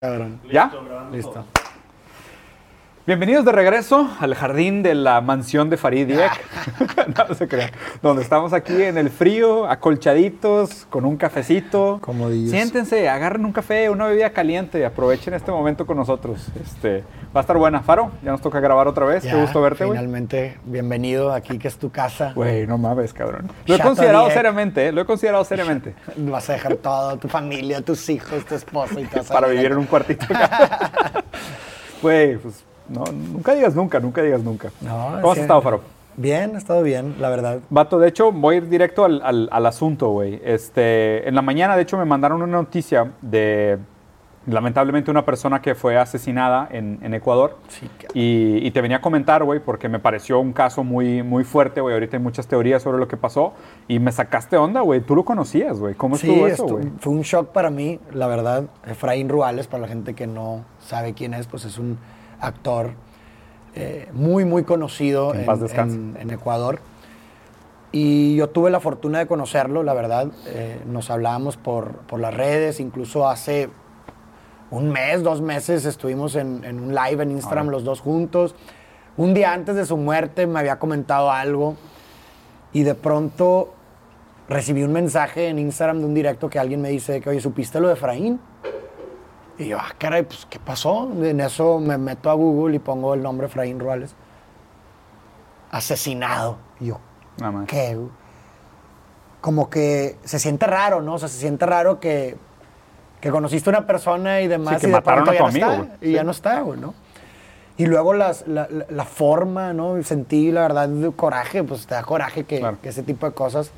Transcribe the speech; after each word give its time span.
Cabrón. 0.00 0.40
¿Ya? 0.48 0.70
Listo. 1.10 1.44
Bienvenidos 3.08 3.46
de 3.46 3.52
regreso 3.52 4.06
al 4.20 4.34
jardín 4.34 4.82
de 4.82 4.94
la 4.94 5.22
mansión 5.22 5.70
de 5.70 5.78
Farid 5.78 6.08
Dieck. 6.08 6.30
no 7.28 7.34
se 7.34 7.48
crean. 7.48 7.70
Donde 8.02 8.22
estamos 8.22 8.52
aquí 8.52 8.82
en 8.82 8.98
el 8.98 9.08
frío, 9.08 9.66
acolchaditos, 9.66 10.84
con 10.90 11.06
un 11.06 11.16
cafecito. 11.16 12.00
Comodillos. 12.02 12.50
Siéntense, 12.50 13.08
agarren 13.08 13.46
un 13.46 13.52
café, 13.52 13.88
una 13.88 14.08
bebida 14.08 14.28
caliente, 14.34 14.84
aprovechen 14.84 15.32
este 15.32 15.50
momento 15.50 15.86
con 15.86 15.96
nosotros. 15.96 16.48
Este, 16.62 17.02
va 17.34 17.40
a 17.40 17.40
estar 17.40 17.56
buena. 17.56 17.80
Faro, 17.80 18.10
ya 18.22 18.30
nos 18.30 18.42
toca 18.42 18.60
grabar 18.60 18.86
otra 18.86 19.06
vez. 19.06 19.22
Qué 19.22 19.34
gusto 19.34 19.62
verte, 19.62 19.86
güey. 19.86 19.96
Finalmente, 19.96 20.58
bienvenido 20.66 21.32
aquí, 21.32 21.58
que 21.58 21.68
es 21.68 21.78
tu 21.78 21.90
casa. 21.90 22.32
Güey, 22.34 22.66
no 22.66 22.76
mames, 22.76 23.14
cabrón. 23.14 23.50
Lo 23.64 23.74
he 23.74 23.78
Chato 23.78 23.88
considerado 23.88 24.28
seriamente, 24.28 24.88
¿eh? 24.88 24.92
Lo 24.92 25.00
he 25.00 25.06
considerado 25.06 25.44
seriamente. 25.46 25.94
Vas 26.18 26.50
a 26.50 26.52
dejar 26.52 26.76
todo, 26.76 27.16
tu 27.16 27.28
familia, 27.28 27.80
tus 27.80 28.06
hijos, 28.10 28.44
tu 28.44 28.54
esposa 28.54 29.00
y 29.00 29.04
todo. 29.06 29.24
para 29.24 29.48
vivir 29.48 29.72
en 29.72 29.78
un 29.78 29.86
cuartito. 29.86 30.26
Güey, 32.00 32.36
pues 32.36 32.64
no, 32.88 33.04
nunca 33.12 33.54
digas 33.54 33.74
nunca, 33.74 34.00
nunca 34.00 34.22
digas 34.22 34.42
nunca. 34.42 34.70
No, 34.80 35.18
¿Cómo 35.20 35.32
has 35.32 35.38
estado, 35.38 35.60
Faro? 35.62 35.80
Bien, 36.16 36.52
he 36.54 36.58
estado 36.58 36.82
bien, 36.82 37.14
la 37.20 37.28
verdad. 37.28 37.60
Vato, 37.70 37.98
de 38.00 38.08
hecho, 38.08 38.32
voy 38.32 38.56
a 38.56 38.58
ir 38.58 38.68
directo 38.68 39.04
al, 39.04 39.20
al- 39.22 39.48
al 39.52 39.66
asunto, 39.66 40.08
güey. 40.08 40.40
Este, 40.44 41.28
en 41.28 41.34
la 41.36 41.42
mañana, 41.42 41.76
de 41.76 41.82
hecho, 41.82 41.96
me 41.96 42.04
mandaron 42.04 42.42
una 42.42 42.56
noticia 42.56 43.12
de, 43.22 43.78
lamentablemente, 44.46 45.10
una 45.10 45.24
persona 45.24 45.60
que 45.62 45.74
fue 45.76 45.96
asesinada 45.96 46.66
en, 46.72 46.98
en 47.02 47.14
Ecuador. 47.14 47.58
Sí, 47.68 47.88
Y, 48.14 48.66
y 48.66 48.70
te 48.72 48.80
venía 48.80 48.96
a 48.96 49.00
comentar, 49.00 49.44
güey, 49.44 49.60
porque 49.60 49.88
me 49.88 50.00
pareció 50.00 50.40
un 50.40 50.52
caso 50.52 50.82
muy, 50.82 51.22
muy 51.22 51.44
fuerte, 51.44 51.80
güey. 51.80 51.94
Ahorita 51.94 52.16
hay 52.16 52.22
muchas 52.22 52.48
teorías 52.48 52.82
sobre 52.82 52.98
lo 52.98 53.06
que 53.06 53.16
pasó. 53.16 53.52
Y 53.86 53.98
me 54.00 54.10
sacaste 54.10 54.56
onda, 54.56 54.80
güey. 54.80 55.00
Tú 55.02 55.14
lo 55.14 55.24
conocías, 55.24 55.78
güey. 55.78 55.94
¿Cómo 55.94 56.16
Sí, 56.16 56.28
estuvo 56.30 56.46
eso, 56.48 56.66
güey? 56.66 56.88
fue 56.98 57.12
un 57.12 57.22
shock 57.22 57.50
para 57.50 57.70
mí, 57.70 58.00
la 58.12 58.26
verdad. 58.26 58.64
Efraín 58.86 59.28
Ruales, 59.28 59.68
para 59.68 59.82
la 59.82 59.88
gente 59.88 60.14
que 60.14 60.26
no 60.26 60.64
sabe 60.80 61.12
quién 61.14 61.34
es, 61.34 61.46
pues 61.46 61.64
es 61.64 61.78
un 61.78 61.96
actor 62.40 62.92
eh, 63.74 64.08
muy, 64.12 64.44
muy 64.44 64.64
conocido 64.64 65.34
En 66.20 66.30
Ecuador. 66.30 66.80
Y 67.92 68.36
yo 68.36 68.48
tuve 68.48 68.70
la 68.70 68.80
fortuna 68.80 69.18
de 69.18 69.26
conocerlo, 69.26 69.82
la 69.82 69.94
verdad. 69.94 70.28
Eh, 70.46 70.80
nos 70.86 71.10
hablábamos 71.10 71.56
por, 71.56 71.98
por 72.00 72.20
las 72.20 72.34
redes, 72.34 72.80
incluso 72.80 73.28
hace 73.28 73.70
un 74.70 74.90
mes, 74.90 75.22
dos 75.22 75.40
meses 75.40 75.86
estuvimos 75.86 76.34
en, 76.36 76.64
en 76.64 76.80
un 76.80 76.94
live 76.94 77.22
en 77.22 77.30
Instagram 77.30 77.68
los 77.68 77.84
dos 77.84 78.00
juntos. 78.00 78.54
Un 79.16 79.32
día 79.32 79.52
antes 79.52 79.76
de 79.76 79.86
su 79.86 79.96
muerte 79.96 80.46
me 80.46 80.58
había 80.58 80.78
comentado 80.78 81.30
algo 81.30 81.76
y 82.72 82.82
de 82.82 82.94
pronto 82.94 83.72
recibí 84.48 84.82
un 84.82 84.92
mensaje 84.92 85.48
en 85.48 85.58
Instagram 85.58 86.00
de 86.00 86.04
un 86.04 86.14
directo 86.14 86.50
que 86.50 86.58
alguien 86.58 86.80
me 86.82 86.90
dice 86.90 87.20
que, 87.20 87.30
oye, 87.30 87.40
¿supiste 87.40 87.80
lo 87.80 87.88
de 87.88 87.94
Efraín? 87.94 88.40
Y 89.58 89.66
yo, 89.68 89.78
ah, 89.80 89.92
caray, 89.98 90.22
pues, 90.22 90.46
¿qué 90.48 90.58
pasó? 90.60 91.10
En 91.22 91.40
eso 91.40 91.78
me 91.80 91.98
meto 91.98 92.30
a 92.30 92.34
Google 92.34 92.76
y 92.76 92.78
pongo 92.78 93.14
el 93.14 93.22
nombre 93.22 93.48
Efraín 93.48 93.80
Ruales. 93.80 94.14
Asesinado. 95.70 96.58
Y 96.80 96.86
yo, 96.86 97.00
Nada 97.38 97.52
más. 97.52 97.66
¿qué? 97.66 97.98
Como 99.40 99.68
que 99.70 100.16
se 100.24 100.38
siente 100.38 100.66
raro, 100.66 101.02
¿no? 101.02 101.14
O 101.14 101.18
sea, 101.18 101.28
se 101.28 101.38
siente 101.38 101.66
raro 101.66 102.00
que, 102.00 102.36
que 103.20 103.30
conociste 103.30 103.70
a 103.70 103.78
una 103.78 103.86
persona 103.86 104.40
y 104.40 104.48
demás 104.48 104.74
Sí, 104.76 104.80
que 104.82 104.86
y 104.86 104.90
de 104.90 104.96
mataron 104.96 105.24
pronto 105.24 105.30
a 105.30 105.34
ya 105.34 105.38
tu 105.52 105.58
no 105.58 105.66
está. 105.66 105.76
güey. 105.76 106.10
Y 106.10 106.12
ya 106.12 106.24
no 106.24 106.30
está, 106.30 106.60
güey, 106.60 106.80
¿no? 106.80 106.94
Y 107.76 107.86
luego 107.86 108.12
las- 108.14 108.44
la, 108.48 109.04
forma, 109.04 109.72
¿no? 109.72 110.02
Sentí, 110.02 110.50
la 110.50 110.62
verdad, 110.62 110.90
coraje, 111.14 111.62
pues 111.62 111.86
te 111.86 111.94
da 111.94 112.02
coraje 112.02 112.42
que, 112.44 112.58
Claro. 112.58 112.78
que 112.82 112.88
ese 112.88 113.02
tipo 113.04 113.26
de 113.26 113.32
cosas. 113.32 113.70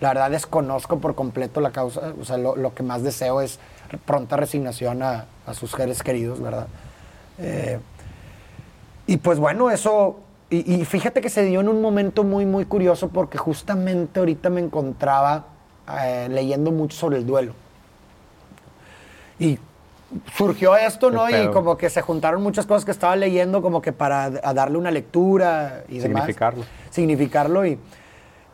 La 0.00 0.08
verdad, 0.08 0.30
desconozco 0.30 0.98
por 0.98 1.14
completo 1.14 1.60
la 1.60 1.70
causa. 1.70 2.12
O 2.20 2.24
sea, 2.24 2.36
lo, 2.36 2.56
lo 2.56 2.74
que 2.74 2.82
más 2.82 3.02
deseo 3.02 3.40
es 3.40 3.58
pronta 4.04 4.36
resignación 4.36 5.02
a, 5.02 5.26
a 5.46 5.54
sus 5.54 5.70
seres 5.72 6.02
queridos, 6.02 6.40
¿verdad? 6.40 6.68
Eh, 7.38 7.78
y 9.06 9.16
pues 9.16 9.38
bueno, 9.38 9.70
eso. 9.70 10.20
Y, 10.50 10.80
y 10.80 10.84
fíjate 10.84 11.20
que 11.20 11.28
se 11.28 11.44
dio 11.44 11.60
en 11.60 11.68
un 11.68 11.82
momento 11.82 12.24
muy, 12.24 12.46
muy 12.46 12.64
curioso 12.64 13.08
porque 13.08 13.36
justamente 13.36 14.20
ahorita 14.20 14.48
me 14.48 14.60
encontraba 14.60 15.44
eh, 16.02 16.28
leyendo 16.30 16.70
mucho 16.70 16.96
sobre 16.96 17.18
el 17.18 17.26
duelo. 17.26 17.52
Y 19.38 19.58
surgió 20.34 20.76
esto, 20.76 21.10
¿no? 21.10 21.28
Y 21.28 21.48
como 21.50 21.76
que 21.76 21.90
se 21.90 22.02
juntaron 22.02 22.42
muchas 22.42 22.66
cosas 22.66 22.84
que 22.84 22.90
estaba 22.90 23.14
leyendo, 23.16 23.62
como 23.62 23.82
que 23.82 23.92
para 23.92 24.24
a 24.24 24.54
darle 24.54 24.78
una 24.78 24.90
lectura 24.90 25.84
y 25.88 25.98
demás. 25.98 26.22
Significarlo. 26.22 26.64
Significarlo. 26.90 27.66
Y, 27.66 27.78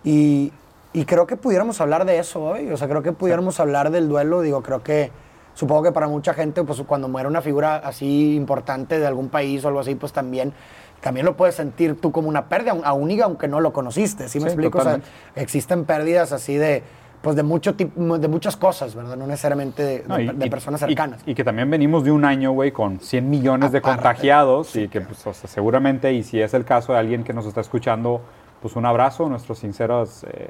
y, 0.04 0.52
y 0.94 1.04
creo 1.04 1.26
que 1.26 1.36
pudiéramos 1.36 1.80
hablar 1.82 2.06
de 2.06 2.18
eso 2.18 2.42
hoy. 2.42 2.70
O 2.70 2.76
sea, 2.78 2.88
creo 2.88 3.02
que 3.02 3.12
pudiéramos 3.12 3.60
hablar 3.60 3.90
del 3.90 4.08
duelo. 4.08 4.40
Digo, 4.40 4.62
creo 4.62 4.82
que. 4.82 5.10
Supongo 5.52 5.84
que 5.84 5.92
para 5.92 6.08
mucha 6.08 6.34
gente, 6.34 6.64
pues 6.64 6.82
cuando 6.82 7.06
muere 7.08 7.28
una 7.28 7.40
figura 7.40 7.76
así 7.76 8.34
importante 8.34 8.98
de 8.98 9.06
algún 9.06 9.28
país 9.28 9.64
o 9.64 9.68
algo 9.68 9.78
así, 9.78 9.94
pues 9.94 10.12
también, 10.12 10.52
también 11.00 11.24
lo 11.26 11.36
puedes 11.36 11.54
sentir 11.54 12.00
tú 12.00 12.10
como 12.10 12.28
una 12.28 12.48
pérdida, 12.48 12.74
aún 12.82 13.08
y 13.12 13.20
aunque 13.20 13.46
no 13.46 13.60
lo 13.60 13.72
conociste. 13.72 14.28
¿Sí 14.28 14.38
me 14.40 14.46
Sí, 14.46 14.54
explico? 14.54 14.78
O 14.78 14.82
sea, 14.82 14.98
existen 15.36 15.84
pérdidas 15.84 16.32
así 16.32 16.56
de, 16.56 16.82
pues 17.22 17.36
de, 17.36 17.44
mucho 17.44 17.76
tipo, 17.76 18.18
de 18.18 18.26
muchas 18.26 18.56
cosas, 18.56 18.96
¿verdad? 18.96 19.16
No 19.16 19.28
necesariamente 19.28 19.82
de, 19.84 20.04
No, 20.08 20.16
de- 20.16 20.24
y- 20.24 20.28
de 20.28 20.46
y- 20.46 20.50
personas 20.50 20.80
cercanas. 20.80 21.20
Y, 21.24 21.36
que 21.36 21.44
también 21.44 21.70
venimos 21.70 22.02
de 22.02 22.10
un 22.10 22.24
año, 22.24 22.50
güey, 22.50 22.72
con 22.72 22.98
100 22.98 23.30
millones 23.30 23.70
de 23.70 23.80
contagiados 23.80 24.74
y 24.74 24.88
que, 24.88 25.02
pues, 25.02 25.24
o 25.24 25.32
sea, 25.34 25.48
seguramente, 25.48 26.12
y 26.14 26.24
si 26.24 26.40
es 26.40 26.52
el 26.54 26.64
caso 26.64 26.94
de 26.94 26.98
alguien 26.98 27.22
que 27.22 27.32
nos 27.32 27.46
está 27.46 27.60
escuchando, 27.60 28.22
pues 28.60 28.74
un 28.74 28.86
abrazo, 28.86 29.28
nuestros 29.28 29.60
sinceros 29.60 30.24
eh, 30.24 30.48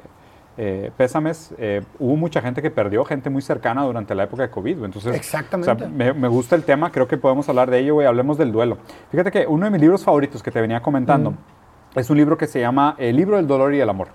eh, 0.57 0.91
pésames. 0.95 1.53
Eh, 1.57 1.81
hubo 1.99 2.15
mucha 2.15 2.41
gente 2.41 2.61
que 2.61 2.71
perdió, 2.71 3.05
gente 3.05 3.29
muy 3.29 3.41
cercana 3.41 3.83
durante 3.83 4.15
la 4.15 4.23
época 4.23 4.43
de 4.43 4.49
COVID, 4.49 4.77
güey. 4.77 4.85
Entonces, 4.85 5.15
Exactamente. 5.15 5.71
o 5.71 5.77
sea, 5.77 5.87
me, 5.87 6.13
me 6.13 6.27
gusta 6.27 6.55
el 6.55 6.63
tema, 6.63 6.91
creo 6.91 7.07
que 7.07 7.17
podemos 7.17 7.47
hablar 7.49 7.69
de 7.69 7.79
ello, 7.79 7.95
güey. 7.95 8.07
Hablemos 8.07 8.37
del 8.37 8.51
duelo. 8.51 8.77
Fíjate 9.11 9.31
que 9.31 9.47
uno 9.47 9.65
de 9.65 9.71
mis 9.71 9.81
libros 9.81 10.03
favoritos 10.03 10.41
que 10.41 10.51
te 10.51 10.61
venía 10.61 10.81
comentando 10.81 11.33
es 11.95 12.09
un 12.09 12.17
libro 12.17 12.37
que 12.37 12.47
se 12.47 12.59
llama 12.59 12.95
El 12.97 13.15
libro 13.15 13.37
del 13.37 13.47
dolor 13.47 13.73
y 13.73 13.79
el 13.79 13.89
amor 13.89 14.09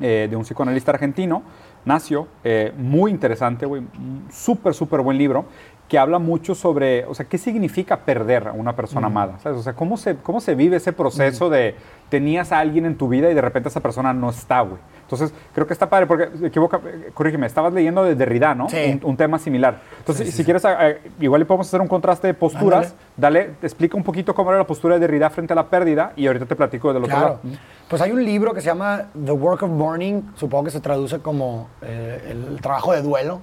eh, 0.00 0.26
de 0.30 0.36
un 0.36 0.42
psicoanalista 0.42 0.90
argentino, 0.92 1.42
Nacio, 1.84 2.26
eh, 2.44 2.72
muy 2.78 3.10
interesante, 3.10 3.66
güey, 3.66 3.82
súper, 4.30 4.72
súper 4.72 5.02
buen 5.02 5.18
libro, 5.18 5.44
que 5.86 5.98
habla 5.98 6.18
mucho 6.18 6.54
sobre, 6.54 7.04
o 7.04 7.14
sea, 7.14 7.26
qué 7.26 7.36
significa 7.36 7.98
perder 7.98 8.48
a 8.48 8.52
una 8.52 8.74
persona 8.74 9.08
amada, 9.08 9.38
¿sabes? 9.40 9.58
O 9.58 9.62
sea, 9.62 9.74
cómo 9.74 9.98
se, 9.98 10.16
cómo 10.16 10.40
se 10.40 10.54
vive 10.54 10.78
ese 10.78 10.94
proceso 10.94 11.50
de 11.50 11.74
tenías 12.08 12.52
a 12.52 12.60
alguien 12.60 12.86
en 12.86 12.96
tu 12.96 13.08
vida 13.08 13.30
y 13.30 13.34
de 13.34 13.42
repente 13.42 13.68
esa 13.68 13.80
persona 13.80 14.14
no 14.14 14.30
está, 14.30 14.62
güey. 14.62 14.80
Entonces, 15.12 15.36
creo 15.54 15.66
que 15.66 15.74
está 15.74 15.90
padre, 15.90 16.06
porque, 16.06 16.28
equivoca, 16.46 16.80
eh, 16.86 17.10
corrígeme, 17.12 17.46
estabas 17.46 17.72
leyendo 17.74 18.02
de 18.02 18.14
Derrida, 18.14 18.54
¿no? 18.54 18.68
Sí. 18.70 18.98
Un, 19.02 19.10
un 19.10 19.16
tema 19.16 19.38
similar. 19.38 19.80
Entonces, 19.98 20.26
Sí, 20.26 20.30
sí, 20.32 20.38
si 20.38 20.44
quieres, 20.44 20.64
eh, 20.64 21.00
igual 21.20 21.40
le 21.40 21.44
podemos 21.44 21.66
hacer 21.68 21.80
un 21.82 21.88
contraste 21.88 22.28
de 22.28 22.34
posturas, 22.34 22.94
dale, 23.16 23.50
explica 23.62 23.96
un 23.96 24.02
poquito 24.04 24.34
cómo 24.34 24.50
era 24.50 24.58
la 24.58 24.66
postura 24.66 24.94
de 24.94 25.00
Derrida 25.00 25.28
frente 25.28 25.52
a 25.52 25.56
la 25.56 25.66
pérdida 25.68 26.12
y 26.16 26.26
ahorita 26.26 26.46
te 26.46 26.56
platico 26.56 26.94
del 26.94 27.04
otro 27.04 27.14
Claro. 27.16 27.40
lado. 27.44 27.58
Pues 27.88 28.00
hay 28.00 28.10
un 28.10 28.24
libro 28.24 28.54
que 28.54 28.60
se 28.62 28.66
llama 28.68 29.08
The 29.24 29.32
Work 29.32 29.64
of 29.64 29.70
Mourning, 29.70 30.32
supongo 30.34 30.64
que 30.64 30.70
se 30.70 30.80
traduce 30.80 31.18
como 31.18 31.68
eh, 31.82 32.28
el 32.30 32.60
trabajo 32.62 32.92
de 32.94 33.02
duelo, 33.02 33.42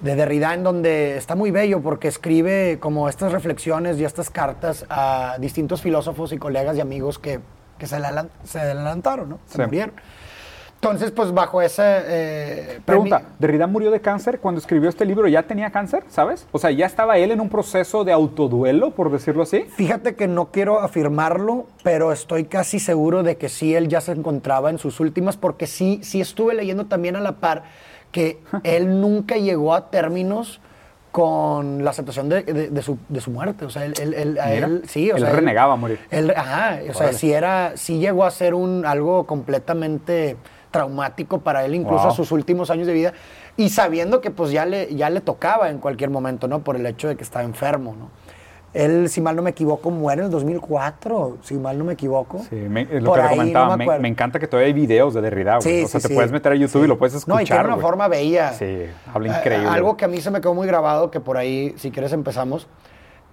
de 0.00 0.14
Derrida, 0.14 0.52
en 0.52 0.62
donde 0.62 1.16
está 1.16 1.34
muy 1.34 1.50
bello 1.50 1.80
porque 1.80 2.08
escribe 2.08 2.76
como 2.80 3.08
estas 3.08 3.32
reflexiones 3.32 3.98
y 3.98 4.04
estas 4.04 4.28
cartas 4.28 4.84
a 4.90 5.36
distintos 5.38 5.80
filósofos 5.80 6.32
y 6.34 6.38
colegas 6.38 6.76
y 6.76 6.82
amigos 6.82 7.18
que, 7.18 7.40
que 7.78 7.86
se 7.86 7.96
adelantaron, 7.96 9.30
¿no? 9.30 9.38
Se 9.46 9.56
Sí. 9.56 9.62
murieron. 9.62 9.94
Entonces, 10.76 11.10
pues 11.10 11.32
bajo 11.32 11.62
ese... 11.62 11.82
eh, 11.84 12.80
Pregunta, 12.84 13.22
¿Derrida 13.38 13.66
murió 13.66 13.90
de 13.90 14.00
cáncer 14.00 14.38
cuando 14.40 14.60
escribió 14.60 14.88
este 14.88 15.04
libro? 15.04 15.26
¿Ya 15.26 15.42
tenía 15.42 15.70
cáncer, 15.70 16.04
sabes? 16.08 16.46
O 16.52 16.58
sea, 16.58 16.70
¿ya 16.70 16.86
estaba 16.86 17.16
él 17.18 17.30
en 17.32 17.40
un 17.40 17.48
proceso 17.48 18.04
de 18.04 18.12
autoduelo, 18.12 18.90
por 18.90 19.10
decirlo 19.10 19.42
así? 19.42 19.62
Fíjate 19.74 20.14
que 20.14 20.28
no 20.28 20.52
quiero 20.52 20.80
afirmarlo, 20.80 21.66
pero 21.82 22.12
estoy 22.12 22.44
casi 22.44 22.78
seguro 22.78 23.22
de 23.22 23.36
que 23.36 23.48
sí 23.48 23.74
él 23.74 23.88
ya 23.88 24.00
se 24.00 24.12
encontraba 24.12 24.70
en 24.70 24.78
sus 24.78 25.00
últimas, 25.00 25.36
porque 25.36 25.66
sí, 25.66 26.00
sí 26.02 26.20
estuve 26.20 26.54
leyendo 26.54 26.86
también 26.86 27.16
a 27.16 27.20
la 27.20 27.32
par 27.32 27.64
que 28.12 28.38
él 28.62 29.00
nunca 29.00 29.36
llegó 29.36 29.74
a 29.74 29.90
términos 29.90 30.60
con 31.10 31.82
la 31.82 31.90
aceptación 31.90 32.28
de, 32.28 32.42
de- 32.42 32.68
de 32.68 32.82
su, 32.82 32.98
de 33.08 33.20
su 33.22 33.30
muerte. 33.30 33.64
O 33.64 33.70
sea, 33.70 33.86
él, 33.86 33.94
él- 34.00 34.12
él- 34.14 34.38
a 34.38 34.52
él- 34.52 34.82
sí, 34.86 35.10
o 35.10 35.16
él 35.16 35.22
sea, 35.22 35.32
renegaba 35.32 35.72
a 35.72 35.76
morir. 35.76 35.98
él- 36.10 36.30
ajá, 36.36 36.78
o 36.90 36.94
sea, 36.94 37.12
sí 37.14 37.32
era, 37.32 37.72
sí 37.76 37.98
llegó 37.98 38.24
a 38.24 38.30
ser 38.30 38.52
un 38.54 38.84
algo 38.84 39.24
completamente 39.26 40.36
traumático 40.80 41.38
para 41.40 41.64
él, 41.64 41.74
incluso 41.74 42.02
Wow. 42.04 42.12
a 42.12 42.14
sus 42.14 42.30
últimos 42.32 42.70
años 42.70 42.86
de 42.86 42.92
vida, 42.92 43.12
y 43.56 43.70
sabiendo 43.70 44.20
que 44.20 44.30
pues 44.30 44.50
ya 44.50 44.66
le, 44.66 44.94
ya 44.94 45.08
le 45.08 45.20
tocaba 45.22 45.70
en 45.70 45.78
cualquier 45.78 46.10
momento, 46.10 46.48
¿no? 46.48 46.60
Por 46.60 46.76
el 46.76 46.84
hecho 46.86 47.08
de 47.08 47.16
que 47.16 47.22
estaba 47.24 47.44
enfermo, 47.44 47.96
¿no? 47.98 48.10
Él, 48.74 49.08
si 49.08 49.22
mal 49.22 49.34
no 49.34 49.40
me 49.40 49.50
equivoco, 49.50 49.90
muere 49.90 50.20
en 50.20 50.26
el 50.26 50.30
2004, 50.30 51.38
si 51.42 51.54
mal 51.54 51.78
no 51.78 51.84
me 51.84 51.94
equivoco. 51.94 52.40
Sí, 52.50 52.56
me- 52.56 52.82
es 52.82 53.02
lo 53.02 53.08
Por 53.08 53.16
que 53.20 53.22
te 53.22 53.28
ahí, 53.28 53.36
comentaba. 53.38 53.68
no 53.70 53.76
me 53.78 53.86
me, 53.86 53.98
me 54.00 54.08
encanta 54.08 54.38
que 54.38 54.46
todavía 54.46 54.66
hay 54.66 54.74
videos 54.74 55.14
de 55.14 55.22
Derrida. 55.22 55.58
Sí, 55.62 55.84
o 55.84 55.88
sea, 55.88 55.98
sí, 55.98 56.08
te 56.08 56.08
sí. 56.08 56.14
puedes 56.14 56.30
meter 56.30 56.52
a 56.52 56.54
YouTube 56.56 56.84
y 56.84 56.86
lo 56.88 56.98
puedes 56.98 57.14
escuchar, 57.14 57.36
No, 57.36 57.40
y 57.40 57.46
tiene 57.46 57.64
una 57.64 57.72
güey. 57.74 57.80
forma 57.82 58.08
bella. 58.08 58.52
Sí, 58.52 58.84
habla 59.14 59.32
Eh, 59.34 59.38
increíble. 59.38 59.68
algo 59.68 59.96
que 59.96 60.04
a 60.04 60.08
mí 60.08 60.20
se 60.20 60.30
me 60.30 60.42
quedó 60.42 60.52
muy 60.52 60.66
grabado, 60.66 61.10
que 61.10 61.20
por 61.20 61.38
ahí, 61.38 61.72
si 61.78 61.90
quieres 61.90 62.12
empezamos, 62.12 62.66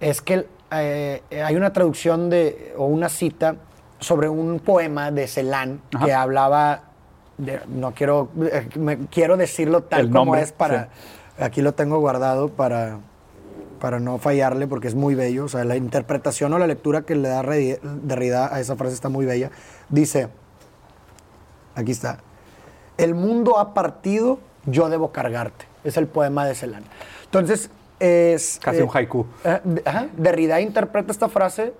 es 0.00 0.22
que 0.22 0.46
eh, 0.70 1.20
hay 1.44 1.56
una 1.56 1.74
traducción 1.74 2.30
de, 2.30 2.72
o 2.78 2.86
una 2.86 3.10
cita 3.10 3.56
sobre 4.00 4.30
un 4.30 4.60
poema 4.60 5.10
de 5.10 5.26
Celan 5.26 5.80
que 6.04 6.12
hablaba, 6.14 6.84
de- 7.38 7.60
no 7.68 7.92
quiero, 7.94 8.28
eh, 8.50 8.68
me- 8.76 8.98
quiero 9.06 9.36
decirlo 9.36 9.82
tal 9.82 10.10
como 10.10 10.36
es 10.36 10.52
para, 10.52 10.88
aquí 11.38 11.62
lo 11.62 11.72
tengo 11.74 11.98
guardado 12.00 12.48
para, 12.48 12.98
para 13.80 14.00
no 14.00 14.18
fallarle, 14.18 14.66
porque 14.66 14.88
es 14.88 14.94
muy 14.94 15.14
bello. 15.14 15.44
O 15.44 15.48
sea, 15.48 15.64
la 15.64 15.76
interpretación 15.76 16.52
o 16.52 16.58
la 16.58 16.66
lectura 16.66 17.02
que 17.02 17.14
le 17.16 17.28
da 17.28 17.42
Derrida 17.42 18.54
a 18.54 18.60
esa 18.60 18.76
frase 18.76 18.94
está 18.94 19.08
muy 19.08 19.26
bella. 19.26 19.50
Dice, 19.88 20.28
aquí 21.74 21.92
está, 21.92 22.18
el 22.96 23.14
mundo 23.14 23.58
ha 23.58 23.74
partido, 23.74 24.38
yo 24.66 24.88
debo 24.88 25.12
cargarte. 25.12 25.66
Es 25.82 25.96
el 25.96 26.06
poema 26.06 26.46
de 26.46 26.54
Celan. 26.54 26.84
Entonces, 27.24 27.68
es... 28.00 28.58
Casi 28.62 28.78
eh, 28.78 28.82
un 28.82 28.90
haiku. 28.92 29.26
eh, 29.44 29.60
ajá, 29.84 30.06
Derrida 30.16 30.60
interpreta 30.60 31.12
esta 31.12 31.28
frase 31.28 31.74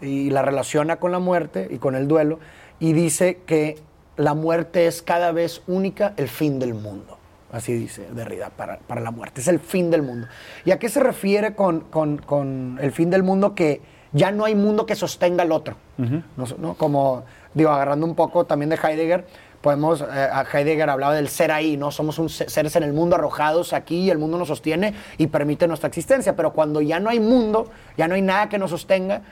y 0.00 0.30
la 0.30 0.42
relaciona 0.42 0.96
con 0.96 1.12
la 1.12 1.18
muerte 1.18 1.68
y 1.70 1.78
con 1.78 1.94
el 1.94 2.08
duelo 2.08 2.38
y 2.80 2.92
dice 2.94 3.40
que 3.46 3.78
la 4.16 4.34
muerte 4.34 4.86
es 4.86 5.02
cada 5.02 5.32
vez 5.32 5.62
única 5.66 6.14
el 6.16 6.28
fin 6.28 6.58
del 6.58 6.74
mundo. 6.74 7.18
Así 7.50 7.72
dice 7.74 8.08
Derrida 8.12 8.50
para, 8.50 8.78
para 8.78 9.00
la 9.00 9.10
muerte. 9.10 9.40
Es 9.42 9.48
el 9.48 9.60
fin 9.60 9.90
del 9.90 10.02
mundo. 10.02 10.26
¿Y 10.64 10.70
a 10.70 10.78
qué 10.78 10.88
se 10.88 11.00
refiere 11.00 11.54
con, 11.54 11.80
con- 11.80 12.18
con 12.18 12.78
el 12.80 12.92
fin 12.92 13.10
del 13.10 13.22
mundo? 13.22 13.54
Que 13.54 13.82
ya 14.12 14.30
no 14.30 14.44
hay 14.44 14.54
mundo 14.54 14.86
que 14.86 14.94
sostenga 14.96 15.42
al 15.42 15.52
otro. 15.52 15.76
¿no? 15.98 16.22
¿no? 16.58 16.74
Como, 16.74 17.24
digo, 17.54 17.70
agarrando 17.70 18.06
un 18.06 18.14
poco 18.14 18.44
también 18.46 18.70
de 18.70 18.76
Heidegger, 18.76 19.26
podemos, 19.60 20.00
eh, 20.00 20.04
a 20.06 20.44
Heidegger 20.50 20.88
hablaba 20.90 21.14
del 21.14 21.28
ser 21.28 21.52
ahí, 21.52 21.76
¿no? 21.76 21.90
Somos 21.90 22.18
un 22.18 22.28
se- 22.28 22.48
seres 22.48 22.74
en 22.76 22.82
el 22.82 22.92
mundo 22.92 23.16
arrojados 23.16 23.72
aquí 23.74 24.00
y 24.00 24.10
el 24.10 24.18
mundo 24.18 24.38
nos 24.38 24.48
sostiene 24.48 24.94
y 25.18 25.26
permite 25.28 25.68
nuestra 25.68 25.88
existencia. 25.88 26.34
Pero 26.34 26.52
cuando 26.54 26.80
ya 26.80 27.00
no 27.00 27.10
hay 27.10 27.20
mundo, 27.20 27.70
ya 27.96 28.08
no 28.08 28.14
hay 28.14 28.22
nada 28.22 28.48
que 28.48 28.58
nos 28.58 28.70
sostenga, 28.70 29.22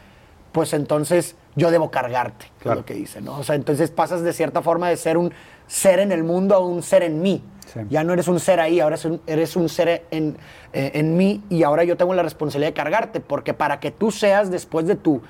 pues 0.53 0.73
entonces 0.73 1.37
yo 1.57 1.71
debo 1.71 1.91
cargarte, 1.91 2.47
que 2.59 2.63
Claro. 2.65 2.81
es 2.81 2.83
lo 2.83 2.87
que 2.87 2.95
dice, 2.95 3.21
¿no? 3.21 3.39
O 3.39 3.43
sea, 3.45 3.55
entonces 3.55 3.91
pasas 3.91 4.23
de 4.23 4.33
cierta 4.33 4.63
forma 4.63 4.89
de 4.89 4.97
ser 4.97 5.17
un 5.17 5.33
ser 5.67 6.01
en 6.01 6.11
el 6.13 6.25
mundo 6.25 6.55
a 6.55 6.59
un 6.59 6.83
ser 6.83 7.03
en 7.03 7.23
mí. 7.23 7.43
Sí. 7.73 7.81
Ya 7.89 8.03
no 8.03 8.13
eres 8.13 8.27
un 8.27 8.41
ser 8.41 8.59
ahí, 8.59 8.81
ahora 8.81 8.95
eres 8.97 9.05
un, 9.05 9.21
eres 9.29 9.55
un 9.57 9.69
ser 9.69 10.05
en, 10.11 10.37
eh, 10.73 10.91
en 10.95 11.17
mí 11.17 11.43
y 11.49 11.63
ahora 11.63 11.85
yo 11.85 11.97
tengo 11.97 12.15
la 12.15 12.23
responsabilidad 12.25 12.71
de 12.71 12.75
cargarte, 12.75 13.21
porque 13.21 13.55
para 13.55 13.79
que 13.79 13.93
tú 13.93 14.11
seas 14.11 14.51
después 14.51 14.87
de 14.87 14.97
tu, 14.97 15.23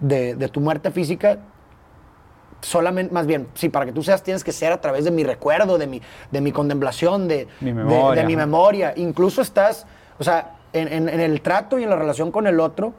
de, 0.00 0.34
de 0.34 0.48
tu 0.48 0.60
muerte 0.60 0.90
física, 0.90 1.38
solamente, 2.60 3.12
más 3.14 3.26
bien, 3.26 3.48
sí, 3.54 3.68
para 3.68 3.86
que 3.86 3.92
tú 3.92 4.02
seas 4.02 4.22
tienes 4.22 4.42
que 4.44 4.52
ser 4.52 4.72
a 4.72 4.80
través 4.80 5.04
de 5.04 5.10
mi 5.10 5.24
recuerdo, 5.24 5.78
de 5.78 5.86
mi, 5.86 6.02
de 6.30 6.40
mi 6.40 6.52
contemplación, 6.52 7.28
de 7.28 7.48
Mi 7.60 7.72
memoria, 7.72 8.20
de 8.22 8.26
mi 8.26 8.36
memoria. 8.36 8.92
Incluso 8.96 9.40
estás, 9.42 9.86
o 10.18 10.24
sea, 10.24 10.56
en, 10.72 10.88
en- 10.92 11.08
en 11.08 11.20
el 11.20 11.40
trato 11.40 11.78
y 11.78 11.84
en 11.84 11.90
la 11.90 11.96
relación 11.96 12.30
con 12.30 12.46
el 12.46 12.60
otro, 12.60 12.92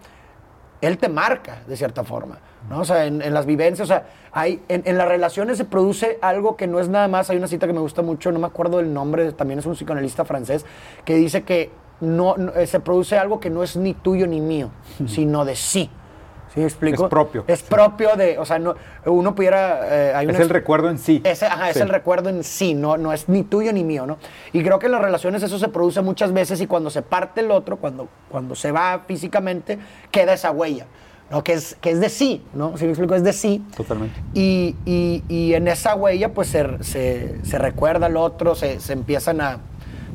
él 0.82 0.98
te 0.98 1.10
marca 1.10 1.60
de 1.68 1.76
cierta 1.76 2.04
forma, 2.04 2.38
¿no? 2.70 2.80
O 2.82 2.86
sea, 2.86 3.06
en, 3.06 3.22
en 3.22 3.34
las 3.34 3.46
vivencias, 3.46 3.86
o 3.86 3.88
sea, 3.88 4.08
hay, 4.32 4.62
en, 4.68 4.84
en 4.86 4.98
las 4.98 5.08
relaciones 5.08 5.58
se 5.58 5.66
produce 5.66 6.20
algo 6.22 6.56
que 6.56 6.68
no 6.68 6.80
es 6.80 6.88
nada 6.90 7.08
más, 7.08 7.30
hay 7.30 7.38
una 7.38 7.48
cita 7.48 7.66
que 7.68 7.74
me 7.74 7.80
gusta 7.80 8.02
mucho, 8.02 8.32
no 8.32 8.40
me 8.40 8.48
acuerdo 8.48 8.78
del 8.78 8.94
nombre, 8.94 9.32
también 9.32 9.60
es 9.60 9.66
un 9.66 9.74
psicoanalista 9.74 10.26
francés, 10.26 10.66
que 11.06 11.16
dice 11.16 11.44
que 11.44 11.72
no, 12.02 12.38
no- 12.38 12.54
eh, 12.54 12.68
se 12.68 12.80
produce 12.80 13.18
algo 13.18 13.40
que 13.40 13.50
no 13.50 13.64
es 13.64 13.76
ni 13.76 13.94
tuyo 13.96 14.28
ni 14.28 14.40
mío, 14.40 14.70
sino 15.08 15.46
de 15.46 15.56
sí. 15.56 15.90
¿Sí 16.54 16.60
me 16.62 16.66
explico? 16.66 17.04
Es 17.06 17.10
propio. 17.10 17.44
Es 17.48 17.62
propio 17.64 18.16
de, 18.16 18.38
o 18.38 18.46
sea, 18.46 18.58
no, 18.60 18.76
uno 19.06 19.36
pudiera... 19.36 19.80
eh, 19.84 20.14
hay 20.16 20.28
Es 20.30 20.40
el 20.40 20.50
recuerdo 20.50 20.90
en 20.90 20.98
sí. 20.98 21.22
ese, 21.24 21.46
ajá, 21.46 21.70
es 21.70 21.76
Sí. 21.78 21.82
el 21.84 21.90
recuerdo 21.90 22.30
en 22.30 22.44
sí, 22.44 22.74
no, 22.74 22.98
no 22.98 23.14
es 23.14 23.28
ni 23.30 23.44
tuyo 23.44 23.72
ni 23.74 23.84
mío, 23.84 24.06
¿no? 24.08 24.18
Y 24.54 24.64
creo 24.64 24.80
que 24.80 24.86
en 24.88 24.94
las 24.94 25.02
relaciones 25.02 25.44
eso 25.44 25.60
se 25.60 25.68
produce 25.68 26.02
muchas 26.02 26.34
veces 26.34 26.60
y 26.62 26.68
cuando 26.68 26.90
se 26.90 27.02
parte 27.02 27.42
el 27.42 27.52
otro, 27.52 27.78
cuando, 27.78 28.08
cuando 28.30 28.56
se 28.56 28.72
va 28.72 29.04
físicamente, 29.08 29.78
queda 30.10 30.34
esa 30.34 30.52
huella, 30.52 30.86
¿no? 31.30 31.44
Que 31.44 31.54
es, 31.54 31.76
que 31.82 31.92
es 31.92 32.00
de 32.00 32.10
sí, 32.10 32.44
¿no? 32.54 32.78
Si 32.78 32.86
me 32.86 32.92
explico, 32.92 33.14
es 33.14 33.24
de 33.24 33.34
sí. 33.34 33.64
Totalmente. 33.76 34.20
Y, 34.34 34.76
y- 34.86 35.24
y 35.28 35.54
en 35.54 35.68
esa 35.68 35.96
huella, 35.96 36.34
pues 36.34 36.48
se, 36.48 36.82
se- 36.84 37.36
se 37.44 37.58
recuerda 37.60 38.06
al 38.08 38.18
otro, 38.18 38.56
se, 38.56 38.80
se 38.80 38.94
empiezan 38.94 39.42
a. 39.42 39.60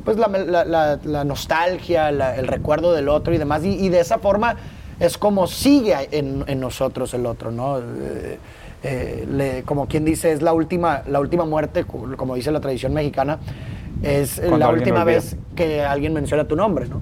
Pues 0.03 0.17
la, 0.17 0.27
la- 0.27 0.65
la- 0.65 0.99
la 1.03 1.23
nostalgia, 1.23 2.09
el 2.09 2.47
recuerdo 2.47 2.91
del 2.91 3.07
otro 3.07 3.33
y 3.33 3.37
demás. 3.37 3.63
Y, 3.63 3.69
y 3.85 3.87
de 3.89 4.01
esa 4.01 4.17
forma 4.17 4.57
es 4.99 5.17
como 5.17 5.47
sigue 5.47 5.95
en, 6.11 6.43
en 6.47 6.59
nosotros 6.59 7.13
el 7.13 7.25
otro, 7.25 7.51
¿no? 7.51 7.79
Eh, 7.79 8.37
eh, 8.83 9.27
le- 9.31 9.63
como 9.63 9.87
quien 9.87 10.03
dice, 10.05 10.31
es 10.31 10.41
la 10.41 10.53
última, 10.53 11.03
la 11.07 11.19
última 11.19 11.45
muerte, 11.45 11.85
co- 11.85 12.05
como 12.17 12.35
dice 12.35 12.51
la 12.51 12.59
tradición 12.59 12.93
mexicana, 12.93 13.39
es 14.01 14.35
Cuando 14.49 14.57
la 14.59 14.65
última 14.79 15.03
vez 15.05 15.37
que 15.55 15.81
alguien 15.81 16.13
menciona 16.13 16.45
tu 16.45 16.55
nombre, 16.55 16.87
¿no? 16.87 16.99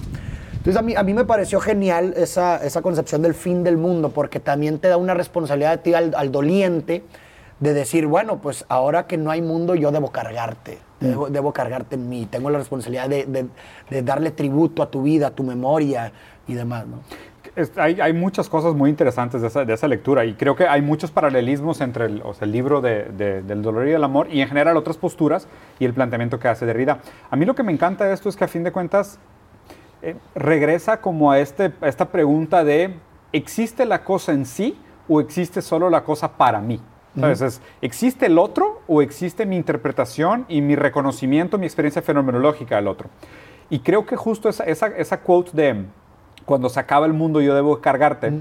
Entonces 0.53 0.77
a 0.77 0.83
mí, 0.83 0.93
a 0.95 1.01
mí 1.01 1.13
me 1.15 1.25
pareció 1.25 1.59
genial 1.59 2.13
esa, 2.15 2.63
esa 2.63 2.83
concepción 2.83 3.23
del 3.23 3.33
fin 3.33 3.63
del 3.63 3.77
mundo, 3.77 4.09
porque 4.09 4.39
también 4.39 4.77
te 4.77 4.89
da 4.89 4.97
una 4.97 5.15
responsabilidad 5.15 5.71
a 5.73 5.77
ti 5.77 5.95
al, 5.95 6.13
al 6.15 6.31
doliente 6.31 7.03
de 7.59 7.73
decir, 7.73 8.05
bueno, 8.05 8.37
pues 8.41 8.65
ahora 8.69 9.07
que 9.07 9.17
no 9.17 9.31
hay 9.31 9.41
mundo, 9.41 9.73
yo 9.73 9.91
debo 9.91 10.11
cargarte, 10.11 10.77
debo, 10.99 11.29
debo 11.29 11.51
cargarte 11.51 11.95
en 11.95 12.09
mí, 12.09 12.27
tengo 12.29 12.51
la 12.51 12.59
responsabilidad 12.59 13.09
de, 13.09 13.25
de- 13.25 13.47
de 13.89 14.01
darle 14.03 14.29
tributo 14.29 14.83
a 14.83 14.91
tu 14.91 15.01
vida, 15.01 15.27
a 15.27 15.31
tu 15.31 15.43
memoria 15.43 16.11
y 16.47 16.53
demás, 16.53 16.85
¿no? 16.85 16.97
Es- 17.55 17.77
hay, 17.77 17.99
hay 17.99 18.13
muchas 18.13 18.47
cosas 18.47 18.73
muy 18.75 18.89
interesantes 18.89 19.41
de 19.41 19.47
esa, 19.47 19.65
de 19.65 19.73
esa 19.73 19.87
lectura 19.87 20.23
y 20.23 20.35
creo 20.35 20.55
que 20.55 20.67
hay 20.67 20.81
muchos 20.81 21.11
paralelismos 21.11 21.81
entre 21.81 22.05
el, 22.05 22.21
o 22.23 22.33
sea, 22.33 22.45
el 22.45 22.51
libro 22.53 22.79
de- 22.79 23.05
de- 23.05 23.41
del 23.41 23.61
dolor 23.61 23.87
y 23.87 23.91
el 23.91 24.03
amor 24.03 24.27
y 24.31 24.41
en 24.41 24.47
general 24.47 24.77
otras 24.77 24.97
posturas 24.97 25.47
y 25.77 25.85
el 25.85 25.93
planteamiento 25.93 26.39
que 26.39 26.47
hace 26.47 26.65
Derrida. 26.65 26.99
A 27.29 27.35
mí 27.35 27.45
lo 27.45 27.53
que 27.53 27.63
me 27.63 27.73
encanta 27.73 28.05
de 28.05 28.13
esto 28.13 28.29
es 28.29 28.35
que 28.37 28.45
a 28.45 28.47
fin 28.47 28.63
de 28.63 28.71
cuentas 28.71 29.19
eh, 30.01 30.15
regresa 30.33 31.01
como 31.01 31.31
a, 31.31 31.39
este, 31.39 31.73
a 31.81 31.87
esta 31.87 32.05
pregunta 32.09 32.63
de 32.63 32.95
¿existe 33.33 33.85
la 33.85 34.03
cosa 34.03 34.31
en 34.31 34.45
sí 34.45 34.79
o 35.09 35.19
existe 35.19 35.61
solo 35.61 35.89
la 35.89 36.03
cosa 36.03 36.37
para 36.37 36.59
mí? 36.61 36.81
¿Sabes? 37.19 37.41
Es, 37.41 37.61
¿Existe 37.81 38.27
el 38.27 38.39
otro 38.39 38.81
o 38.87 39.01
existe 39.01 39.45
mi 39.45 39.57
interpretación 39.57 40.45
y 40.47 40.61
mi 40.61 40.77
reconocimiento, 40.77 41.57
mi 41.57 41.65
experiencia 41.65 42.01
fenomenológica 42.01 42.77
del 42.77 42.87
otro? 42.87 43.09
Y 43.69 43.79
creo 43.79 44.05
que 44.05 44.15
justo 44.15 44.47
esa, 44.47 44.63
esa, 44.63 44.87
esa 44.87 45.19
quote 45.19 45.51
de 45.53 45.85
cuando 46.45 46.69
se 46.69 46.79
acaba 46.79 47.05
el 47.05 47.13
mundo 47.13 47.41
yo 47.41 47.55
debo 47.55 47.79
cargarte, 47.81 48.31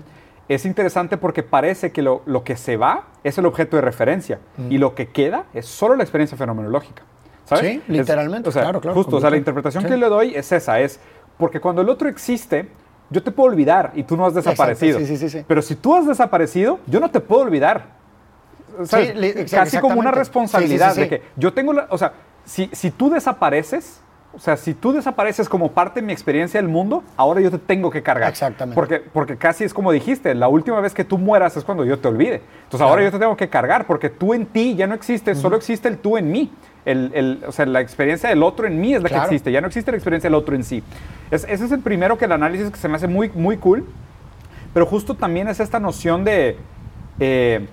es 0.48 0.64
interesante 0.64 1.16
porque 1.16 1.42
parece 1.42 1.92
que 1.92 2.02
lo, 2.02 2.22
lo 2.26 2.42
que 2.44 2.56
se 2.56 2.76
va 2.76 3.04
es 3.22 3.38
el 3.38 3.46
objeto 3.46 3.76
de 3.76 3.82
referencia 3.82 4.38
y 4.68 4.78
lo 4.78 4.94
que 4.94 5.08
queda 5.08 5.44
es 5.54 5.66
solo 5.66 5.94
la 5.96 6.02
experiencia 6.02 6.36
fenomenológica. 6.36 7.02
¿Sabes? 7.44 7.64
Sí, 7.64 7.82
Es- 7.84 7.88
literalmente, 7.88 8.48
o 8.48 8.52
sea, 8.52 8.62
claro, 8.62 8.80
claro, 8.80 8.94
Justo, 8.96 9.16
o 9.16 9.20
sea, 9.20 9.30
la 9.30 9.36
interpretación 9.36 9.82
Sí. 9.84 9.88
que 9.90 9.96
le 9.96 10.06
doy 10.08 10.34
es 10.34 10.50
esa, 10.52 10.80
es 10.80 11.00
porque 11.38 11.60
cuando 11.60 11.82
el 11.82 11.88
otro 11.88 12.08
existe, 12.08 12.68
yo 13.10 13.22
te 13.22 13.30
puedo 13.32 13.50
olvidar 13.50 13.90
y 13.94 14.04
tú 14.04 14.16
no 14.16 14.24
has 14.26 14.34
desaparecido. 14.34 14.98
sí, 15.00 15.06
sí, 15.06 15.16
sí, 15.16 15.28
sí. 15.30 15.44
Pero 15.46 15.60
si 15.62 15.74
tú 15.74 15.96
has 15.96 16.06
desaparecido, 16.06 16.78
yo 16.86 17.00
no 17.00 17.10
te 17.10 17.18
puedo 17.20 17.42
olvidar. 17.42 17.86
¿Sabes? 18.84 19.14
li- 19.16 19.26
ex- 19.36 19.50
Casi 19.50 19.78
como 19.78 19.98
una 19.98 20.10
responsabilidad 20.12 20.90
Sí, 20.94 20.94
sí, 20.94 21.04
sí, 21.04 21.10
de 21.10 21.20
que 21.20 21.26
yo 21.36 21.52
tengo 21.52 21.72
la, 21.72 21.86
o 21.90 21.98
sea, 21.98 22.12
si, 22.44 22.70
si 22.72 22.90
tú 22.92 23.10
desapareces, 23.10 24.00
o 24.32 24.38
sea, 24.38 24.56
si 24.56 24.74
tú 24.74 24.92
desapareces 24.92 25.48
como 25.48 25.72
parte 25.72 26.00
de 26.00 26.06
mi 26.06 26.12
experiencia 26.12 26.60
del 26.60 26.68
mundo, 26.68 27.02
ahora 27.16 27.40
yo 27.40 27.50
te 27.50 27.58
tengo 27.58 27.90
que 27.90 28.02
cargar. 28.02 28.30
Exactamente. 28.30 28.74
Porque, 28.74 29.00
porque 29.00 29.36
casi 29.36 29.64
es 29.64 29.74
como 29.74 29.90
dijiste, 29.90 30.34
la 30.34 30.46
última 30.48 30.80
vez 30.80 30.94
que 30.94 31.04
tú 31.04 31.18
mueras 31.18 31.56
es 31.56 31.64
cuando 31.64 31.84
yo 31.84 31.98
te 31.98 32.06
olvide. 32.08 32.40
Entonces 32.64 32.80
ahora 32.80 33.02
yo 33.02 33.10
te 33.10 33.18
tengo 33.18 33.36
que 33.36 33.48
cargar 33.48 33.86
porque 33.86 34.08
tú 34.08 34.32
en 34.32 34.46
ti 34.46 34.76
ya 34.76 34.86
no 34.86 34.94
existe, 34.94 35.34
solo 35.34 35.56
existe 35.56 35.88
el 35.88 35.98
tú 35.98 36.16
en 36.16 36.30
mí. 36.30 36.52
El, 36.84 37.10
el- 37.14 37.44
o 37.46 37.52
sea, 37.52 37.66
la 37.66 37.80
experiencia 37.80 38.28
del 38.28 38.42
otro 38.42 38.66
en 38.66 38.80
mí 38.80 38.94
es 38.94 39.02
la 39.02 39.08
Claro. 39.08 39.24
que 39.24 39.34
existe, 39.34 39.52
ya 39.52 39.60
no 39.60 39.66
existe 39.66 39.90
la 39.90 39.96
experiencia 39.98 40.30
del 40.30 40.34
otro 40.36 40.54
en 40.54 40.64
sí. 40.64 40.82
Es- 41.30 41.44
ese 41.48 41.64
es 41.64 41.72
el 41.72 41.80
primero 41.80 42.16
que 42.16 42.24
el 42.26 42.32
análisis 42.32 42.70
que 42.70 42.78
se 42.78 42.88
me 42.88 42.96
hace 42.96 43.06
muy, 43.08 43.30
muy 43.34 43.56
cool, 43.58 43.84
pero 44.72 44.86
justo 44.86 45.14
también 45.14 45.48
es 45.48 45.58
esta 45.60 45.80
noción 45.80 46.24
de 46.24 46.56
eh, 47.18 47.68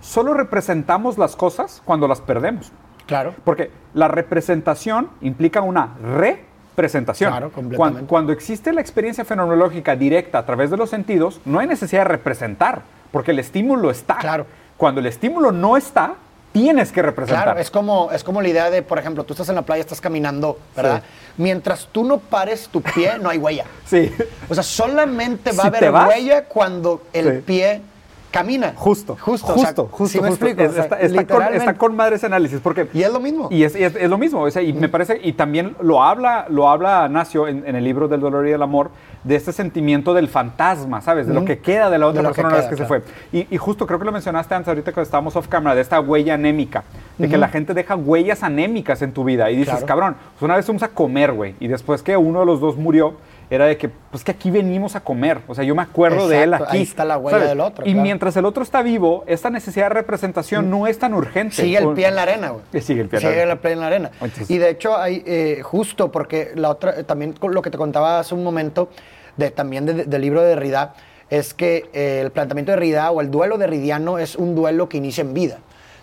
solo 0.00 0.32
representamos 0.32 1.18
las 1.18 1.34
cosas 1.36 1.82
cuando 1.84 2.06
las 2.08 2.20
perdemos. 2.20 2.70
Claro. 3.08 3.34
Porque 3.42 3.70
la 3.94 4.06
representación 4.06 5.08
implica 5.22 5.60
una 5.62 5.94
representación. 6.14 7.30
Claro, 7.30 7.46
completamente. 7.50 7.76
Cuando, 7.76 8.06
cuando 8.06 8.32
existe 8.32 8.72
la 8.72 8.80
experiencia 8.80 9.24
fenomenológica 9.24 9.96
directa 9.96 10.38
a 10.38 10.46
través 10.46 10.70
de 10.70 10.76
los 10.76 10.90
sentidos, 10.90 11.40
no 11.44 11.58
hay 11.58 11.66
necesidad 11.66 12.02
de 12.02 12.08
representar, 12.08 12.82
porque 13.10 13.32
el 13.32 13.40
estímulo 13.40 13.90
está. 13.90 14.16
Claro. 14.18 14.46
Cuando 14.76 15.00
el 15.00 15.06
estímulo 15.06 15.50
no 15.50 15.76
está, 15.76 16.14
tienes 16.52 16.92
que 16.92 17.02
representar. 17.02 17.44
Claro, 17.44 17.60
es 17.60 17.70
como, 17.70 18.10
es 18.12 18.22
como 18.22 18.40
la 18.40 18.48
idea 18.48 18.70
de, 18.70 18.82
por 18.82 18.98
ejemplo, 18.98 19.24
tú 19.24 19.32
estás 19.32 19.48
en 19.48 19.56
la 19.56 19.62
playa, 19.62 19.80
estás 19.80 20.00
caminando, 20.00 20.58
¿verdad? 20.76 21.02
Mientras 21.36 21.88
tú 21.90 22.04
no 22.04 22.18
pares 22.18 22.68
tu 22.68 22.80
pie, 22.80 23.18
no 23.20 23.28
hay 23.30 23.38
huella. 23.38 23.64
Sí. 23.86 24.12
O 24.48 24.54
sea, 24.54 24.62
solamente 24.62 25.50
va 25.50 25.62
Si 25.62 25.66
a 25.66 25.66
haber 25.68 25.90
huella 25.92 26.44
cuando 26.44 27.02
el 27.12 27.36
Sí. 27.38 27.42
pie 27.44 27.80
camina. 28.30 28.72
Justo, 28.76 29.16
Justo, 29.20 29.52
justo, 29.52 29.52
o 29.54 29.58
sea, 29.58 29.74
justo, 29.90 30.06
¿sí 30.08 30.20
me 30.20 30.28
justo. 30.28 30.46
explico? 30.46 30.62
Es- 30.62 30.70
O 30.70 30.74
sea, 30.74 30.82
está, 30.84 31.00
está 31.00 31.26
con, 31.26 31.42
está 31.54 31.74
con 31.74 31.96
madre 31.96 32.16
ese 32.16 32.26
análisis, 32.26 32.60
porque... 32.62 32.88
Y 32.92 33.02
es 33.02 33.12
lo 33.12 33.20
mismo. 33.20 33.48
Y 33.50 33.64
es, 33.64 33.74
es- 33.74 33.96
es 33.96 34.10
lo 34.10 34.18
mismo, 34.18 34.42
o 34.42 34.50
sea, 34.50 34.62
y 34.62 34.72
me 34.72 34.88
parece, 34.88 35.20
y 35.22 35.32
también 35.32 35.74
lo 35.80 36.02
habla, 36.02 36.46
lo 36.48 36.68
habla 36.68 37.08
Nacio 37.08 37.48
en, 37.48 37.64
en 37.66 37.76
el 37.76 37.84
libro 37.84 38.08
del 38.08 38.20
dolor 38.20 38.46
y 38.46 38.50
del 38.50 38.62
amor, 38.62 38.90
de 39.24 39.34
este 39.36 39.52
sentimiento 39.52 40.14
del 40.14 40.28
fantasma, 40.28 41.00
¿sabes? 41.00 41.26
De 41.26 41.34
lo 41.34 41.44
que 41.44 41.58
queda 41.58 41.90
de 41.90 41.98
la 41.98 42.06
otra 42.06 42.22
De 42.22 42.28
que 42.28 42.34
persona 42.34 42.48
una 42.48 42.56
vez 42.58 42.66
que 42.68 42.76
se 42.76 42.86
fue. 42.86 43.02
Y, 43.32 43.46
y 43.52 43.56
justo 43.58 43.86
creo 43.86 43.98
que 43.98 44.04
lo 44.04 44.12
mencionaste 44.12 44.54
antes, 44.54 44.68
ahorita 44.68 44.92
cuando 44.92 45.02
estábamos 45.02 45.34
off 45.36 45.48
camera, 45.48 45.74
de 45.74 45.80
esta 45.82 46.00
huella 46.00 46.34
anémica, 46.34 46.84
de 47.18 47.28
que 47.28 47.36
la 47.36 47.48
gente 47.48 47.74
deja 47.74 47.96
huellas 47.96 48.42
anémicas 48.42 49.02
en 49.02 49.12
tu 49.12 49.24
vida. 49.24 49.50
Y 49.50 49.56
dices, 49.56 49.70
Claro. 49.74 49.86
cabrón, 49.86 50.16
pues 50.34 50.42
una 50.42 50.56
vez 50.56 50.64
fuimos 50.64 50.82
a 50.84 50.88
comer, 50.88 51.32
güey, 51.32 51.54
y 51.60 51.66
después 51.68 52.02
que 52.02 52.16
uno 52.16 52.40
de 52.40 52.46
los 52.46 52.60
dos 52.60 52.76
murió, 52.76 53.14
era 53.50 53.66
de 53.66 53.76
que, 53.78 53.88
pues 53.88 54.24
que 54.24 54.30
aquí 54.32 54.50
venimos 54.50 54.94
a 54.96 55.00
comer. 55.00 55.40
O 55.48 55.54
sea, 55.54 55.64
yo 55.64 55.74
me 55.74 55.82
acuerdo 55.82 56.28
de 56.28 56.42
él 56.42 56.52
Exacto, 56.52 56.64
aquí. 56.68 56.76
ahí 56.76 56.82
está 56.82 57.04
la 57.04 57.16
huella 57.18 57.38
¿sabes? 57.38 57.48
del 57.50 57.60
otro, 57.60 57.84
Y 57.86 57.92
claro. 57.92 58.02
mientras 58.02 58.36
el 58.36 58.44
otro 58.44 58.62
está 58.62 58.82
vivo, 58.82 59.24
esta 59.26 59.48
necesidad 59.50 59.86
de 59.86 59.94
representación 59.94 60.68
no 60.70 60.86
es 60.86 60.98
tan 60.98 61.14
urgente. 61.14 61.56
Sigue 61.56 61.78
el 61.78 61.94
pie 61.94 62.08
en 62.08 62.14
la 62.16 62.22
arena, 62.22 62.50
güey. 62.50 62.62
Eh, 62.72 62.80
sigue 62.80 63.00
el 63.02 63.08
pie 63.08 63.18
en 63.18 63.24
la 63.24 63.30
Sigue 63.30 63.42
el 63.42 63.58
pie 63.58 63.72
en 63.72 63.80
la 63.80 63.86
arena. 63.86 64.10
Entonces- 64.20 64.50
y 64.50 64.58
de 64.58 64.70
hecho, 64.70 64.96
hay, 64.96 65.22
eh, 65.26 65.60
justo 65.62 66.12
porque 66.12 66.52
la 66.54 66.68
otra, 66.70 66.98
eh, 67.00 67.04
también 67.04 67.34
lo 67.40 67.62
que 67.62 67.70
te 67.70 67.78
contaba 67.78 68.18
hace 68.18 68.34
un 68.34 68.44
momento, 68.44 68.90
de, 69.36 69.50
también 69.50 69.86
de- 69.86 70.04
del 70.04 70.20
libro 70.20 70.42
de 70.42 70.48
Derrida, 70.48 70.94
es 71.30 71.54
que 71.54 71.88
eh, 71.92 72.20
el 72.22 72.30
planteamiento 72.32 72.72
de 72.72 72.76
Derrida 72.76 73.10
o 73.10 73.20
el 73.20 73.30
duelo 73.30 73.56
derridiano 73.58 74.18
es 74.18 74.34
un 74.36 74.54
duelo 74.54 74.88
que 74.88 74.96
inicia 74.98 75.22
en 75.22 75.32
vida. 75.34 75.58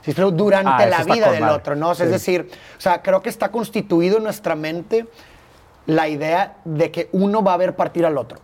Durante 0.06 0.84
Ah, 0.84 0.86
la 0.86 1.04
vida 1.04 1.32
del 1.32 1.42
madre. 1.42 1.56
otro, 1.56 1.76
¿no? 1.76 1.90
O 1.90 1.96
sea, 1.96 2.06
Sí. 2.06 2.14
Es 2.14 2.20
decir, 2.22 2.48
o 2.78 2.80
sea, 2.82 3.02
creo 3.02 3.24
que 3.24 3.30
está 3.30 3.50
constituido 3.50 4.18
en 4.18 4.24
nuestra 4.24 4.54
mente 4.56 5.08
la 5.86 6.08
idea 6.08 6.58
de 6.66 6.92
que 6.92 7.10
uno 7.12 7.44
va 7.44 7.54
a 7.54 7.58
ver 7.58 7.76
partir 7.76 8.06
al 8.06 8.18
otro. 8.18 8.40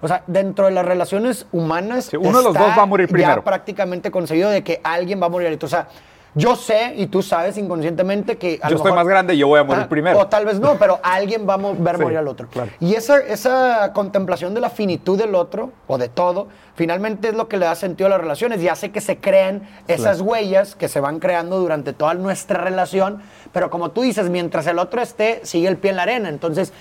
O 0.00 0.08
sea, 0.08 0.24
dentro 0.26 0.66
de 0.66 0.72
las 0.72 0.84
relaciones 0.84 1.46
humanas. 1.52 2.06
Sí, 2.06 2.16
uno 2.16 2.38
de 2.38 2.44
los 2.44 2.54
está 2.54 2.66
dos 2.68 2.78
va 2.78 2.82
a 2.82 2.86
morir 2.86 3.08
primero. 3.08 3.36
Ya 3.36 3.44
prácticamente 3.44 4.10
concebido 4.10 4.50
de 4.50 4.64
que 4.64 4.80
alguien 4.82 5.22
va 5.22 5.26
a 5.26 5.28
morir. 5.28 5.58
O 5.62 5.68
sea, 5.68 5.88
yo 6.34 6.56
sé 6.56 6.94
y 6.96 7.06
tú 7.08 7.22
sabes 7.22 7.58
inconscientemente 7.58 8.36
que. 8.38 8.58
a 8.62 8.68
Yo 8.68 8.70
lo 8.70 8.76
estoy 8.76 8.92
mejor- 8.92 8.94
más 9.04 9.06
grande 9.08 9.34
y 9.34 9.38
yo 9.38 9.48
voy 9.48 9.60
a 9.60 9.64
morir 9.64 9.82
Ah, 9.84 9.88
primero. 9.88 10.18
O 10.18 10.26
tal 10.28 10.44
vez 10.46 10.58
no, 10.60 10.76
pero 10.78 10.98
alguien 11.02 11.46
va 11.48 11.54
a 11.54 11.56
ver 11.58 11.96
Sí, 11.96 12.02
morir 12.02 12.18
al 12.18 12.28
otro. 12.28 12.48
claro. 12.48 12.70
Y 12.80 12.94
esa, 12.94 13.18
esa 13.18 13.92
contemplación 13.92 14.54
de 14.54 14.60
la 14.60 14.70
finitud 14.70 15.18
del 15.18 15.34
otro 15.34 15.72
o 15.86 15.98
de 15.98 16.08
todo, 16.08 16.48
finalmente 16.74 17.28
es 17.28 17.34
lo 17.34 17.48
que 17.48 17.56
le 17.58 17.66
da 17.66 17.74
sentido 17.74 18.06
a 18.06 18.10
las 18.10 18.20
relaciones 18.20 18.62
y 18.62 18.68
hace 18.68 18.90
que 18.90 19.00
se 19.00 19.18
creen 19.18 19.62
esas 19.88 20.20
huellas 20.22 20.74
que 20.74 20.88
se 20.88 21.00
van 21.00 21.18
creando 21.18 21.58
durante 21.58 21.92
toda 21.92 22.14
nuestra 22.14 22.58
relación. 22.62 23.20
Pero 23.52 23.68
como 23.68 23.90
tú 23.90 24.00
dices, 24.02 24.30
mientras 24.30 24.66
el 24.66 24.78
otro 24.78 25.02
esté, 25.02 25.40
sigue 25.44 25.68
el 25.68 25.76
pie 25.76 25.90
en 25.90 25.96
la 25.96 26.02
arena. 26.04 26.28
Entonces, 26.30 26.72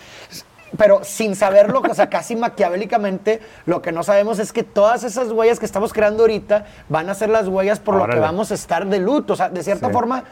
pero 0.78 1.04
sin 1.04 1.36
saberlo, 1.36 1.82
o 1.82 1.94
sea, 1.94 2.10
casi 2.10 2.36
maquiavélicamente, 2.36 3.42
lo 3.66 3.82
que 3.82 3.92
no 3.92 4.04
sabemos 4.04 4.40
es 4.40 4.54
que 4.54 4.63
todas 4.63 5.04
esas 5.04 5.32
huellas 5.32 5.60
que 5.60 5.66
estamos 5.66 5.94
creando 5.94 6.24
ahorita 6.24 6.66
van 6.90 7.10
a 7.10 7.13
ser 7.13 7.30
las 7.30 7.48
huellas 7.48 7.80
por 7.80 7.96
lo 7.96 8.01
que 8.01 8.12
Órale. 8.12 8.22
vamos 8.22 8.51
a 8.51 8.54
estar 8.56 8.86
de 8.88 9.00
luto. 9.00 9.34
O 9.34 9.36
sea, 9.36 9.50
de 9.50 9.63
cierta 9.63 9.88
Sí. 9.88 9.94
forma, 9.94 10.24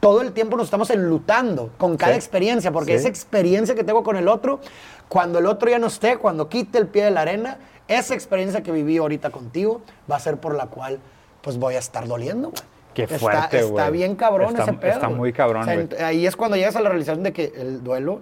todo 0.00 0.20
el 0.20 0.32
tiempo 0.32 0.56
nos 0.56 0.66
estamos 0.66 0.90
enlutando 0.90 1.70
con 1.78 1.96
cada 1.96 2.12
Sí. 2.12 2.18
experiencia, 2.18 2.72
porque 2.72 2.92
Sí. 2.92 2.98
esa 2.98 3.08
experiencia 3.08 3.74
que 3.74 3.84
tengo 3.84 4.02
con 4.02 4.16
el 4.16 4.28
otro, 4.28 4.60
cuando 5.08 5.38
el 5.38 5.46
otro 5.46 5.70
ya 5.70 5.78
no 5.78 5.86
esté, 5.86 6.16
cuando 6.18 6.48
quite 6.48 6.78
el 6.78 6.88
pie 6.88 7.04
de 7.04 7.10
la 7.10 7.22
arena, 7.22 7.58
esa 7.88 8.14
experiencia 8.14 8.62
que 8.62 8.72
viví 8.72 8.96
ahorita 8.98 9.30
contigo 9.30 9.82
va 10.10 10.16
a 10.16 10.20
ser 10.20 10.38
por 10.38 10.54
la 10.54 10.66
cual 10.66 10.98
pues 11.42 11.58
voy 11.58 11.74
a 11.74 11.78
estar 11.78 12.06
doliendo, 12.08 12.48
güey. 12.50 12.62
Qué 12.94 13.02
Está- 13.04 13.18
fuerte, 13.18 13.58
Está, 13.60 13.70
güey. 13.88 13.90
bien 13.92 14.14
cabrón 14.16 14.50
Está- 14.50 14.62
ese 14.62 14.72
pedo. 14.74 14.92
está 14.92 15.08
muy 15.08 15.32
cabrón, 15.32 15.62
O 15.62 15.64
sea, 15.66 15.74
güey. 15.74 16.02
ahí 16.02 16.26
es 16.26 16.36
cuando 16.36 16.56
llegas 16.56 16.76
a 16.76 16.80
la 16.80 16.88
realización 16.88 17.22
de 17.22 17.32
que 17.32 17.52
el 17.56 17.82
duelo 17.84 18.20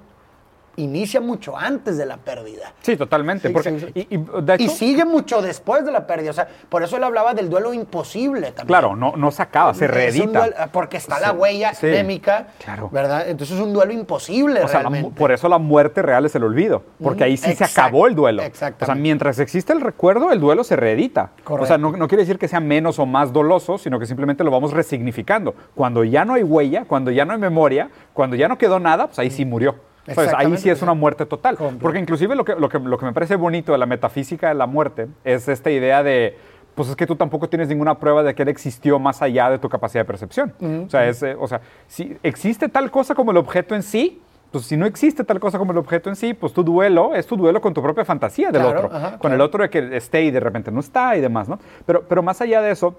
inicia 0.77 1.21
mucho 1.21 1.57
antes 1.57 1.99
de 1.99 2.07
la 2.07 2.17
pérdida. 2.17 2.73
Sí, 2.81 2.97
totalmente. 2.97 3.49
Sí, 3.49 3.55
porque, 3.55 3.79
sí, 3.79 3.87
sí. 3.95 4.07
Y, 4.11 4.15
y, 4.17 4.25
de 4.43 4.55
hecho, 4.55 4.65
Y 4.65 4.69
sigue 4.69 5.05
mucho 5.05 5.43
después 5.43 5.85
de 5.85 5.93
la 5.93 6.07
pérdida. 6.07 6.31
O 6.31 6.35
sea, 6.35 6.49
por 6.69 6.83
eso 6.83 6.97
él 6.97 7.05
hablaba 7.05 7.35
del 7.35 7.51
duelo 7.51 7.75
imposible 7.75 8.53
también. 8.53 8.67
claro, 8.67 8.97
no, 8.97 9.15
no 9.17 9.31
se 9.31 9.43
acaba, 9.43 9.75
se 9.75 9.87
reedita. 9.87 10.41
duelo- 10.47 10.55
porque 10.73 10.97
está 10.97 11.21
la 11.21 11.33
huella 11.33 11.75
sí, 11.75 11.87
anémica, 11.87 12.49
claro. 12.65 12.89
¿verdad? 12.91 13.29
Entonces 13.29 13.57
es 13.57 13.63
un 13.63 13.73
duelo 13.73 13.93
imposible 13.93 14.63
O 14.63 14.69
sea, 14.69 14.83
por 15.15 15.33
eso 15.33 15.49
la 15.49 15.59
muerte 15.59 16.03
real 16.03 16.25
es 16.25 16.35
el 16.35 16.45
olvido, 16.45 16.83
porque 17.03 17.25
ahí 17.25 17.37
sí 17.37 17.55
se 17.55 17.65
acabó 17.65 18.07
el 18.07 18.15
duelo. 18.15 18.39
O 18.39 18.43
sea, 18.43 18.49
exactamente. 18.49 19.01
mientras 19.03 19.39
existe 19.39 19.73
el 19.73 19.81
recuerdo, 19.81 20.33
el 20.33 20.41
duelo 20.41 20.65
se 20.65 20.77
reedita. 20.77 21.33
O 21.41 21.45
Correcto. 21.45 21.67
sea, 21.67 21.79
no, 21.79 21.93
no 21.93 22.09
quiere 22.09 22.23
decir 22.23 22.39
que 22.39 22.49
sea 22.49 22.61
menos 22.61 22.99
o 22.99 23.07
más 23.07 23.33
doloso, 23.33 23.79
sino 23.79 23.99
que 23.99 24.07
simplemente 24.07 24.43
lo 24.45 24.51
vamos 24.51 24.73
resignificando. 24.73 25.55
Cuando 25.75 26.05
ya 26.05 26.25
no 26.25 26.35
hay 26.35 26.43
huella, 26.43 26.85
cuando 26.87 27.11
ya 27.11 27.25
no 27.25 27.33
hay 27.35 27.39
memoria, 27.39 27.91
cuando 28.13 28.37
ya 28.37 28.49
no 28.49 28.57
quedó 28.59 28.79
nada, 28.81 29.07
pues 29.07 29.19
ahí 29.19 29.31
sí 29.31 29.45
murió. 29.45 29.77
¿Sabes? 30.07 30.33
Ahí 30.37 30.57
sí 30.57 30.69
es 30.71 30.83
una 30.83 30.95
muerte 30.95 31.27
total. 31.27 31.57
Porque 31.81 31.99
inclusive 31.99 32.35
lo 32.35 32.45
que, 32.45 32.55
lo, 32.57 32.69
que, 32.69 32.79
lo 32.79 32.99
que 32.99 33.07
me 33.07 33.13
parece 33.13 33.37
bonito 33.37 33.73
de 33.73 33.79
la 33.79 33.87
metafísica 33.87 34.49
de 34.49 34.55
la 34.55 34.67
muerte 34.67 35.09
es 35.25 35.47
esta 35.49 35.71
idea 35.71 36.03
de, 36.03 36.37
pues 36.75 36.89
es 36.89 36.97
que 36.97 37.07
tú 37.07 37.15
tampoco 37.17 37.49
tienes 37.49 37.69
ninguna 37.69 37.99
prueba 37.99 38.23
de 38.23 38.35
que 38.35 38.43
él 38.43 38.49
existió 38.49 38.99
más 38.99 39.23
allá 39.23 39.51
de 39.51 39.59
tu 39.59 39.69
capacidad 39.69 40.01
de 40.03 40.07
percepción. 40.07 40.55
O 40.87 40.91
sea, 40.91 41.07
es, 41.09 41.23
eh, 41.23 41.37
o 41.39 41.47
sea, 41.47 41.61
si 41.87 42.17
existe 42.23 42.69
tal 42.69 42.91
cosa 42.91 43.15
como 43.15 43.31
el 43.31 43.37
objeto 43.37 43.75
en 43.75 43.83
sí, 43.83 44.21
pues 44.51 44.67
si 44.67 44.77
no 44.77 44.85
existe 44.85 45.25
tal 45.25 45.41
cosa 45.41 45.57
como 45.59 45.73
el 45.73 45.79
objeto 45.79 46.11
en 46.11 46.17
sí, 46.17 46.35
pues 46.35 46.53
tu 46.53 46.63
duelo 46.63 47.15
es 47.15 47.27
tu 47.27 47.37
duelo 47.37 47.61
con 47.61 47.73
tu 47.73 47.81
propia 47.81 48.05
fantasía 48.05 48.51
del 48.51 48.61
Claro, 48.63 48.85
otro. 48.87 48.97
ajá, 48.97 49.11
con 49.13 49.19
claro. 49.21 49.35
el 49.37 49.41
otro 49.41 49.63
de 49.63 49.71
que 49.71 49.97
esté 49.97 50.25
y 50.25 50.31
de 50.31 50.41
repente 50.41 50.71
no 50.71 50.81
está 50.81 51.17
y 51.17 51.21
demás, 51.21 51.49
¿no? 51.49 51.59
Pero, 51.87 52.03
pero 52.09 52.23
más 52.23 52.41
allá 52.43 52.61
de 52.61 52.71
eso, 52.71 52.95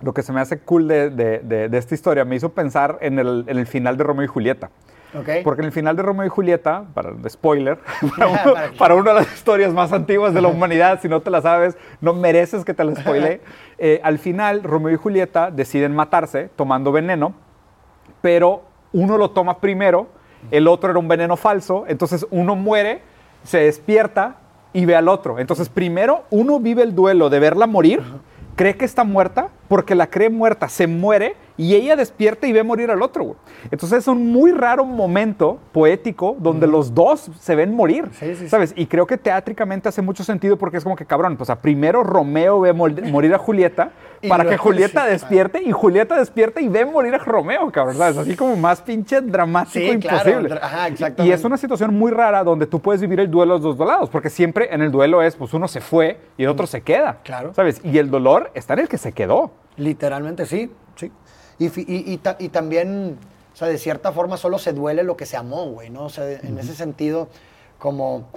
lo 0.00 0.14
que 0.14 0.22
se 0.22 0.32
me 0.32 0.40
hace 0.40 0.58
cool 0.60 0.88
de, 0.88 1.10
de- 1.10 1.40
de- 1.40 1.68
de 1.68 1.78
esta 1.78 1.94
historia 1.94 2.24
me 2.24 2.36
hizo 2.36 2.50
pensar 2.50 2.96
en 3.02 3.18
el, 3.18 3.44
en 3.46 3.58
el 3.58 3.66
final 3.66 3.96
de 3.98 4.04
Romeo 4.04 4.24
y 4.24 4.28
Julieta. 4.28 4.70
¿Ok? 5.14 5.28
Porque 5.44 5.62
en 5.62 5.66
el 5.66 5.72
final 5.72 5.96
de 5.96 6.02
Romeo 6.02 6.26
y 6.26 6.28
Julieta, 6.28 6.84
para 6.94 7.12
spoiler, 7.28 7.78
para, 8.18 8.26
uno- 8.28 8.54
para 8.78 8.94
una 8.94 9.12
de 9.14 9.20
las 9.20 9.32
historias 9.34 9.72
más 9.72 9.92
antiguas 9.92 10.34
de 10.34 10.40
la 10.42 10.48
humanidad, 10.48 11.00
si 11.00 11.08
no 11.08 11.20
te 11.20 11.30
la 11.30 11.40
sabes, 11.42 11.76
no 12.00 12.12
mereces 12.14 12.64
que 12.64 12.74
te 12.74 12.84
la 12.84 12.94
spoile. 12.94 13.40
Eh, 13.78 14.00
al 14.02 14.18
final, 14.18 14.62
Romeo 14.62 14.90
y 14.94 14.96
Julieta 14.96 15.50
deciden 15.50 15.94
matarse 15.94 16.48
tomando 16.56 16.92
veneno, 16.92 17.34
pero 18.22 18.62
uno 18.92 19.18
lo 19.18 19.30
toma 19.32 19.58
primero, 19.60 20.06
el 20.50 20.66
otro 20.66 20.90
era 20.90 20.98
un 20.98 21.08
veneno 21.08 21.36
falso, 21.36 21.84
entonces 21.86 22.26
uno 22.30 22.56
muere, 22.56 23.02
se 23.44 23.58
despierta 23.58 24.36
y 24.72 24.86
ve 24.86 24.96
al 24.96 25.08
otro. 25.08 25.38
Entonces 25.38 25.68
primero 25.68 26.24
uno 26.30 26.58
vive 26.60 26.82
el 26.82 26.94
duelo 26.94 27.28
de 27.28 27.38
verla 27.38 27.66
morir, 27.66 28.02
cree 28.54 28.76
que 28.76 28.84
está 28.86 29.04
muerta, 29.04 29.48
porque 29.68 29.94
la 29.94 30.06
cree 30.06 30.30
muerta, 30.30 30.70
se 30.70 30.86
muere 30.86 31.36
y 31.56 31.74
ella 31.74 31.96
despierta 31.96 32.46
y 32.46 32.52
ve 32.52 32.62
morir 32.62 32.90
al 32.90 33.02
otro. 33.02 33.24
güey. 33.24 33.36
Entonces 33.70 33.98
es 34.00 34.08
un 34.08 34.30
muy 34.30 34.52
raro 34.52 34.84
momento 34.84 35.58
poético 35.72 36.36
donde 36.38 36.66
los 36.66 36.94
dos 36.94 37.30
se 37.40 37.54
ven 37.56 37.74
morir, 37.74 38.08
Sí, 38.12 38.26
sí, 38.26 38.34
sí. 38.36 38.48
¿sabes? 38.48 38.72
Y 38.76 38.86
creo 38.86 39.06
que 39.06 39.16
teátricamente 39.16 39.88
hace 39.88 40.02
mucho 40.02 40.22
sentido 40.24 40.56
porque 40.58 40.76
es 40.78 40.84
como 40.84 40.96
que 40.96 41.06
cabrón, 41.06 41.36
pues 41.36 41.50
a 41.50 41.60
primero 41.60 42.02
Romeo 42.02 42.60
ve 42.60 42.72
morir 42.72 43.34
a 43.34 43.38
Julieta 43.38 43.90
para 44.28 44.44
que 44.48 44.56
Julieta 44.56 45.04
despierte 45.06 45.62
y 45.62 45.72
Julieta 45.72 46.16
despierta 46.18 46.60
y 46.60 46.68
ve 46.68 46.84
morir 46.84 47.14
a 47.14 47.18
Romeo, 47.18 47.70
cabrón, 47.70 47.96
¿sabes? 47.96 48.16
Así 48.18 48.36
como 48.36 48.56
más 48.56 48.80
pinche 48.80 49.20
dramático 49.20 49.98
claro, 50.00 50.30
imposible. 50.30 50.58
ajá, 50.62 50.88
Y- 50.88 50.92
exactamente. 50.92 51.30
Y 51.30 51.32
es 51.32 51.44
una 51.44 51.56
situación 51.56 51.94
muy 51.94 52.10
rara 52.12 52.44
donde 52.44 52.66
tú 52.66 52.80
puedes 52.80 53.00
vivir 53.00 53.20
el 53.20 53.30
duelo 53.30 53.58
de 53.58 53.64
los 53.64 53.76
dos 53.78 53.86
lados, 53.88 54.10
porque 54.10 54.30
siempre 54.30 54.68
en 54.74 54.82
el 54.82 54.90
duelo 54.90 55.22
es, 55.22 55.36
pues 55.36 55.54
uno 55.54 55.68
se 55.68 55.80
fue 55.80 56.18
y 56.36 56.44
el 56.44 56.48
otro 56.50 56.66
se 56.66 56.80
queda. 56.82 57.18
Claro. 57.24 57.54
¿Sabes? 57.54 57.80
Y 57.84 57.98
el 57.98 58.10
dolor 58.10 58.50
está 58.54 58.74
en 58.74 58.80
el 58.80 58.88
que 58.88 58.98
se 58.98 59.12
quedó. 59.12 59.50
Literalmente 59.76 60.46
sí. 60.46 60.70
Y, 61.58 61.66
y- 61.66 62.12
y 62.12 62.16
ta- 62.18 62.36
y 62.38 62.48
también, 62.48 63.16
o 63.52 63.56
sea, 63.56 63.68
de 63.68 63.78
cierta 63.78 64.12
forma 64.12 64.36
solo 64.36 64.58
se 64.58 64.72
duele 64.72 65.02
lo 65.02 65.16
que 65.16 65.26
se 65.26 65.36
amó, 65.36 65.66
güey, 65.66 65.90
¿no? 65.90 66.04
O 66.04 66.08
sea, 66.10 66.30
en 66.30 66.58
ese 66.58 66.74
sentido, 66.74 67.28
como, 67.78 68.28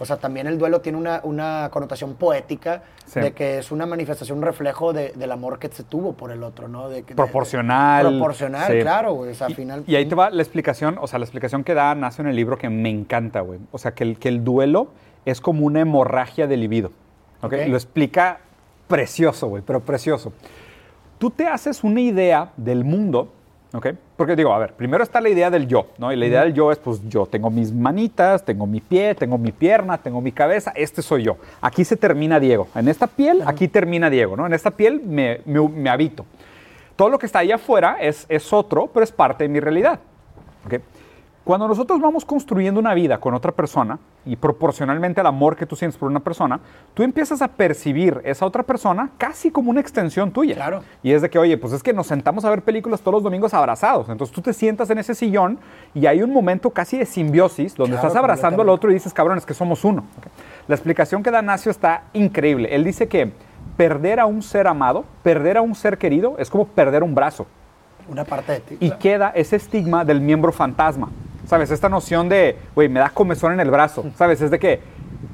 o 0.00 0.04
sea, 0.04 0.16
también 0.16 0.46
el 0.48 0.58
duelo 0.58 0.80
tiene 0.80 0.98
una, 0.98 1.20
una 1.22 1.68
connotación 1.72 2.14
poética 2.14 2.82
Sí. 3.06 3.20
de 3.20 3.32
que 3.32 3.58
es 3.58 3.70
una 3.70 3.86
manifestación, 3.86 4.38
un 4.38 4.44
reflejo 4.44 4.92
de- 4.92 5.12
del 5.14 5.30
amor 5.30 5.58
que 5.60 5.68
se 5.68 5.84
tuvo 5.84 6.14
por 6.14 6.32
el 6.32 6.42
otro, 6.42 6.66
¿no? 6.68 6.88
De, 6.88 7.02
de- 7.02 7.14
Proporcional. 7.14 8.06
proporcional, 8.08 8.72
Sí. 8.72 8.80
claro, 8.80 9.12
güey. 9.14 9.30
O 9.30 9.34
sea, 9.34 9.46
al 9.46 9.52
Y- 9.52 9.56
final. 9.56 9.84
Y, 9.86 9.94
ahí 9.94 10.06
te 10.06 10.14
va 10.16 10.30
la 10.30 10.42
explicación, 10.42 10.96
o 11.00 11.06
sea, 11.06 11.18
la 11.20 11.24
explicación 11.26 11.62
que 11.62 11.74
da 11.74 11.94
nace 11.94 12.22
en 12.22 12.28
el 12.28 12.34
libro 12.36 12.58
que 12.58 12.68
me 12.70 12.90
encanta, 12.90 13.40
güey. 13.40 13.60
O 13.70 13.78
sea, 13.78 13.92
que 13.94 14.02
el, 14.04 14.18
que 14.18 14.28
el 14.28 14.42
duelo 14.42 14.88
es 15.26 15.40
como 15.40 15.64
una 15.66 15.80
hemorragia 15.80 16.46
de 16.48 16.56
libido. 16.56 16.88
¿ok? 17.42 17.52
Ok. 17.52 17.68
Lo 17.68 17.76
explica 17.76 18.40
precioso, 18.88 19.46
güey, 19.48 19.62
pero 19.64 19.80
precioso. 19.80 20.32
Tú 21.18 21.30
te 21.30 21.46
haces 21.46 21.82
una 21.84 22.00
idea 22.00 22.50
del 22.56 22.84
mundo, 22.84 23.32
¿ok? 23.72 23.88
Porque 24.16 24.36
digo, 24.36 24.52
a 24.52 24.58
ver, 24.58 24.74
primero 24.74 25.02
está 25.02 25.20
la 25.20 25.28
idea 25.28 25.50
del 25.50 25.66
yo, 25.66 25.86
¿no? 25.98 26.12
Y 26.12 26.16
la 26.16 26.26
idea 26.26 26.42
del 26.42 26.54
yo 26.54 26.70
es, 26.70 26.78
pues, 26.78 27.00
yo 27.08 27.26
tengo 27.26 27.50
mis 27.50 27.72
manitas, 27.72 28.44
tengo 28.44 28.66
mi 28.66 28.80
pie, 28.80 29.14
tengo 29.14 29.38
mi 29.38 29.50
pierna, 29.52 29.98
tengo 29.98 30.20
mi 30.20 30.32
cabeza, 30.32 30.72
este 30.76 31.02
soy 31.02 31.22
yo. 31.24 31.36
Aquí 31.60 31.84
se 31.84 31.96
termina 31.96 32.38
Diego. 32.40 32.68
En 32.74 32.88
esta 32.88 33.06
piel, 33.06 33.42
aquí 33.46 33.68
termina 33.68 34.10
Diego, 34.10 34.36
¿no? 34.36 34.46
En 34.46 34.52
esta 34.52 34.70
piel 34.70 35.00
me, 35.04 35.40
me- 35.46 35.68
me 35.68 35.90
habito. 35.90 36.24
Todo 36.96 37.08
lo 37.08 37.18
que 37.18 37.26
está 37.26 37.40
ahí 37.40 37.50
afuera 37.52 37.96
es, 38.00 38.26
es 38.28 38.52
otro, 38.52 38.88
pero 38.92 39.02
es 39.02 39.10
parte 39.12 39.44
de 39.44 39.48
mi 39.48 39.58
realidad. 39.60 39.98
¿ok? 40.66 40.74
Cuando 41.44 41.68
nosotros 41.68 42.00
vamos 42.00 42.24
construyendo 42.24 42.80
una 42.80 42.94
vida 42.94 43.18
con 43.18 43.34
otra 43.34 43.52
persona 43.52 43.98
y 44.24 44.34
proporcionalmente 44.36 45.20
al 45.20 45.26
amor 45.26 45.56
que 45.56 45.66
tú 45.66 45.76
sientes 45.76 45.98
por 45.98 46.08
una 46.08 46.20
persona, 46.20 46.58
tú 46.94 47.02
empiezas 47.02 47.42
a 47.42 47.48
percibir 47.48 48.22
esa 48.24 48.46
otra 48.46 48.62
persona 48.62 49.10
casi 49.18 49.50
como 49.50 49.70
una 49.70 49.80
extensión 49.80 50.30
tuya. 50.30 50.54
Claro. 50.54 50.82
Y 51.02 51.12
es 51.12 51.20
de 51.20 51.28
que, 51.28 51.38
oye, 51.38 51.58
pues 51.58 51.74
es 51.74 51.82
que 51.82 51.92
nos 51.92 52.06
sentamos 52.06 52.46
a 52.46 52.50
ver 52.50 52.62
películas 52.62 53.02
todos 53.02 53.16
los 53.16 53.22
domingos 53.22 53.52
abrazados. 53.52 54.08
Entonces 54.08 54.34
tú 54.34 54.40
te 54.40 54.54
sientas 54.54 54.88
en 54.88 54.96
ese 54.96 55.14
sillón 55.14 55.58
y 55.92 56.06
hay 56.06 56.22
un 56.22 56.32
momento 56.32 56.70
casi 56.70 56.96
de 56.96 57.04
simbiosis 57.04 57.74
donde 57.74 57.92
Claro, 57.96 58.08
estás 58.08 58.18
abrazando 58.18 58.62
al 58.62 58.70
otro 58.70 58.90
y 58.90 58.94
dices, 58.94 59.12
cabrón, 59.12 59.36
es 59.36 59.44
que 59.44 59.52
somos 59.52 59.84
uno. 59.84 60.02
¿ok? 60.16 60.26
La 60.66 60.74
explicación 60.76 61.22
que 61.22 61.30
da 61.30 61.42
Nacio 61.42 61.70
está 61.70 62.04
increíble. 62.14 62.74
Él 62.74 62.84
dice 62.84 63.06
que 63.06 63.32
perder 63.76 64.18
a 64.18 64.24
un 64.24 64.42
ser 64.42 64.66
amado, 64.66 65.04
perder 65.22 65.58
a 65.58 65.60
un 65.60 65.74
ser 65.74 65.98
querido, 65.98 66.36
es 66.38 66.48
como 66.48 66.66
perder 66.68 67.02
un 67.02 67.14
brazo 67.14 67.46
Una 68.08 68.24
parte 68.24 68.52
de 68.52 68.60
ti. 68.60 68.74
y 68.80 68.86
claro. 68.86 68.98
queda 68.98 69.32
ese 69.34 69.56
estigma 69.56 70.06
del 70.06 70.22
miembro 70.22 70.50
fantasma. 70.50 71.10
¿Sabes? 71.46 71.70
Esta 71.70 71.88
noción 71.88 72.28
de, 72.28 72.56
güey, 72.74 72.88
me 72.88 73.00
da 73.00 73.10
comezón 73.10 73.52
en 73.52 73.60
el 73.60 73.70
brazo. 73.70 74.04
¿Sabes? 74.16 74.40
Es 74.40 74.50
de 74.50 74.58
que 74.58 74.80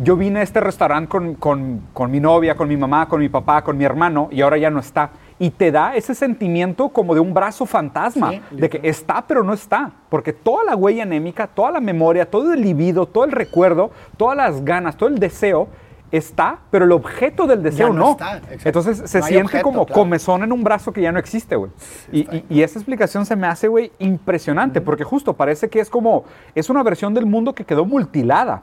yo 0.00 0.16
vine 0.16 0.40
a 0.40 0.42
este 0.42 0.60
restaurante 0.60 1.08
con, 1.08 1.34
con- 1.34 1.82
con 1.92 2.10
mi 2.10 2.20
novia, 2.20 2.54
con 2.56 2.68
mi 2.68 2.76
mamá, 2.76 3.08
con 3.08 3.20
mi 3.20 3.28
papá, 3.28 3.62
con 3.62 3.76
mi 3.76 3.84
hermano 3.84 4.28
y 4.30 4.40
ahora 4.40 4.56
ya 4.56 4.70
no 4.70 4.80
está. 4.80 5.10
Y 5.38 5.50
te 5.50 5.70
da 5.72 5.94
ese 5.96 6.14
sentimiento 6.14 6.90
como 6.90 7.14
de 7.14 7.20
un 7.20 7.32
brazo 7.32 7.64
fantasma, 7.64 8.30
Sí, 8.30 8.42
de 8.50 8.68
que 8.68 8.80
está 8.84 9.24
pero 9.26 9.42
no 9.42 9.52
está. 9.54 9.90
Porque 10.08 10.32
toda 10.32 10.64
la 10.64 10.76
huella 10.76 11.02
anémica, 11.04 11.46
toda 11.46 11.70
la 11.70 11.80
memoria, 11.80 12.30
todo 12.30 12.52
el 12.52 12.60
libido, 12.60 13.06
todo 13.06 13.24
el 13.24 13.32
recuerdo, 13.32 13.90
todas 14.16 14.36
las 14.36 14.64
ganas, 14.64 14.96
todo 14.96 15.08
el 15.08 15.18
deseo 15.18 15.68
está, 16.12 16.58
pero 16.70 16.84
el 16.84 16.92
objeto 16.92 17.46
del 17.46 17.62
deseo 17.62 17.88
no 17.92 17.94
no. 17.94 18.10
está. 18.12 18.40
Entonces 18.64 19.02
se 19.08 19.20
No 19.20 19.26
siente 19.26 19.44
objeto, 19.46 19.62
como 19.64 19.86
claro. 19.86 20.00
comezón 20.02 20.42
en 20.42 20.52
un 20.52 20.64
brazo 20.64 20.92
que 20.92 21.00
ya 21.02 21.12
no 21.12 21.18
existe, 21.18 21.54
güey. 21.56 21.70
Y, 22.10 22.20
y- 22.36 22.44
y 22.48 22.62
esa 22.62 22.78
explicación 22.78 23.26
se 23.26 23.36
me 23.36 23.46
hace, 23.46 23.68
güey, 23.68 23.92
impresionante, 23.98 24.80
porque 24.80 25.04
justo 25.04 25.34
parece 25.34 25.68
que 25.68 25.80
es 25.80 25.88
como, 25.90 26.24
es 26.54 26.68
una 26.68 26.82
versión 26.82 27.14
del 27.14 27.26
mundo 27.26 27.54
que 27.54 27.64
quedó 27.64 27.84
multilada. 27.84 28.62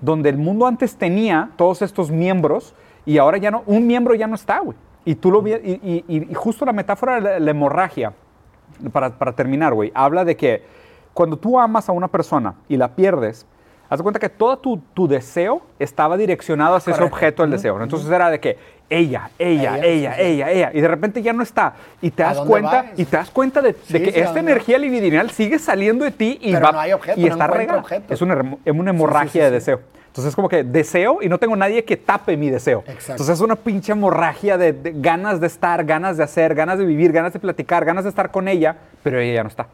donde 0.00 0.28
el 0.30 0.38
mundo 0.38 0.64
antes 0.66 0.94
tenía 0.96 1.50
todos 1.56 1.82
estos 1.82 2.10
miembros 2.10 2.72
y 3.04 3.18
ahora 3.18 3.36
ya 3.36 3.50
no, 3.50 3.64
un 3.66 3.84
miembro 3.86 4.14
ya 4.14 4.28
no 4.28 4.36
está, 4.36 4.60
güey. 4.60 4.76
Y 5.04 5.16
tú 5.16 5.30
lo 5.30 5.42
vi, 5.42 5.52
y- 5.54 6.04
y 6.08 6.34
justo 6.34 6.64
la 6.64 6.72
metáfora 6.72 7.16
de 7.16 7.20
la, 7.20 7.38
la 7.40 7.50
hemorragia, 7.50 8.12
para, 8.92 9.10
para 9.18 9.32
terminar, 9.32 9.74
güey, 9.74 9.90
habla 9.94 10.24
de 10.24 10.36
que 10.36 10.62
cuando 11.12 11.36
tú 11.36 11.58
amas 11.58 11.88
a 11.88 11.92
una 11.92 12.08
persona 12.08 12.54
y 12.68 12.76
la 12.76 12.94
pierdes, 12.94 13.44
haz 13.88 13.98
de 13.98 14.02
cuenta 14.02 14.18
que 14.18 14.28
todo 14.28 14.58
tu, 14.58 14.78
tu 14.94 15.06
deseo 15.08 15.62
estaba 15.78 16.16
direccionado 16.16 16.76
hacia 16.76 16.90
ese 16.92 16.98
Correcto. 16.98 17.14
objeto 17.16 17.42
del 17.42 17.50
deseo. 17.52 17.78
¿no? 17.78 17.84
Entonces 17.84 18.10
era 18.10 18.30
de 18.30 18.40
que 18.40 18.76
ella, 18.88 19.30
ella, 19.38 19.78
Ella, 19.78 19.84
ella, 19.86 20.12
sí, 20.14 20.20
sí. 20.20 20.26
ella, 20.28 20.50
ella, 20.50 20.70
y 20.72 20.80
de 20.80 20.88
repente 20.88 21.20
ya 21.22 21.32
no 21.32 21.42
está. 21.42 21.74
Y 22.00 22.10
te 22.12 22.22
¿A 22.22 22.26
das 22.34 22.40
cuenta, 22.40 22.92
y 22.96 23.04
te 23.04 23.16
das 23.16 23.30
cuenta 23.30 23.60
de, 23.60 23.74
que 23.74 23.80
sí, 24.12 24.20
¿a 24.20 24.24
esta 24.24 24.38
energía 24.38 24.78
libidinal 24.78 25.30
sigue 25.30 25.58
saliendo 25.58 26.04
de 26.04 26.12
ti 26.12 26.38
y 26.40 26.52
Pero 26.52 26.66
va 26.66 26.72
no 26.72 26.80
hay 26.80 26.92
objeto, 26.92 27.20
y 27.20 27.24
no 27.24 27.32
está 27.32 27.46
regada. 27.48 27.80
objeto. 27.80 28.14
Es 28.14 28.22
una, 28.22 28.56
hemorragia 28.64 29.44
de 29.44 29.50
deseo. 29.50 29.80
Entonces 30.06 30.30
es 30.30 30.36
como 30.36 30.48
que 30.48 30.62
deseo 30.64 31.18
y 31.20 31.28
no 31.28 31.36
tengo 31.38 31.56
nadie 31.56 31.84
que 31.84 31.96
tape 31.96 32.36
mi 32.38 32.48
deseo. 32.48 32.84
Exacto. 32.86 33.12
Entonces 33.12 33.34
es 33.34 33.40
una 33.42 33.56
pinche 33.56 33.92
hemorragia 33.92 34.56
de, 34.56 34.72
de 34.72 34.92
ganas 34.96 35.40
de 35.40 35.46
estar, 35.48 35.84
ganas 35.84 36.16
de 36.16 36.22
hacer, 36.22 36.54
ganas 36.54 36.78
de 36.78 36.86
vivir, 36.86 37.12
ganas 37.12 37.32
de 37.34 37.38
platicar, 37.40 37.84
ganas 37.84 38.04
de 38.04 38.10
estar 38.10 38.30
con 38.30 38.48
ella, 38.48 38.76
pero 39.02 39.18
ella 39.20 39.34
ya 39.34 39.42
no 39.42 39.48
está. 39.50 39.66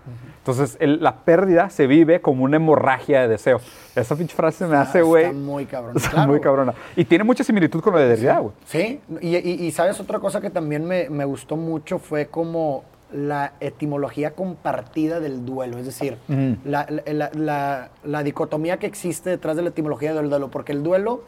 Entonces 0.43 0.77
el- 0.81 1.01
la 1.01 1.19
pérdida 1.19 1.71
se 1.71 1.87
vive 1.87 2.21
como 2.21 2.43
una 2.43 2.57
hemorragia 2.57 3.23
de 3.23 3.29
deseo. 3.29 3.61
Esa 3.95 4.17
pinche 4.17 4.35
frase 4.35 4.67
me 4.67 4.77
hace, 4.77 4.99
Está 4.99 5.09
güey. 5.09 5.33
muy 5.33 5.67
cabrón. 5.67 5.97
Está 5.97 6.11
claro, 6.11 6.29
muy 6.33 6.41
cabrona. 6.41 6.75
Y 6.97 7.05
tiene 7.05 7.23
mucha 7.23 7.45
similitud 7.45 7.81
con 7.81 7.93
lo 7.93 8.01
de 8.01 8.09
Derrida, 8.09 8.39
güey. 8.41 8.53
Sí, 8.67 9.01
y, 9.21 9.37
y- 9.37 9.67
y 9.67 9.71
sabes 9.71 10.01
otra 10.01 10.19
cosa 10.19 10.41
que 10.41 10.51
también 10.51 10.85
me, 10.85 11.09
me 11.11 11.25
gustó 11.25 11.57
mucho 11.57 12.01
fue 12.01 12.27
como 12.27 12.83
la 13.13 13.53
etimología 13.61 14.33
compartida 14.33 15.21
del 15.21 15.45
duelo, 15.45 15.79
es 15.79 15.85
decir, 15.87 16.17
la- 16.65 16.87
la- 17.35 17.91
la 18.03 18.23
dicotomía 18.25 18.79
que 18.79 18.87
existe 18.87 19.31
detrás 19.31 19.55
de 19.55 19.63
la 19.63 19.69
etimología 19.69 20.13
del 20.15 20.29
duelo, 20.29 20.51
porque 20.51 20.73
el 20.73 20.83
duelo 20.83 21.23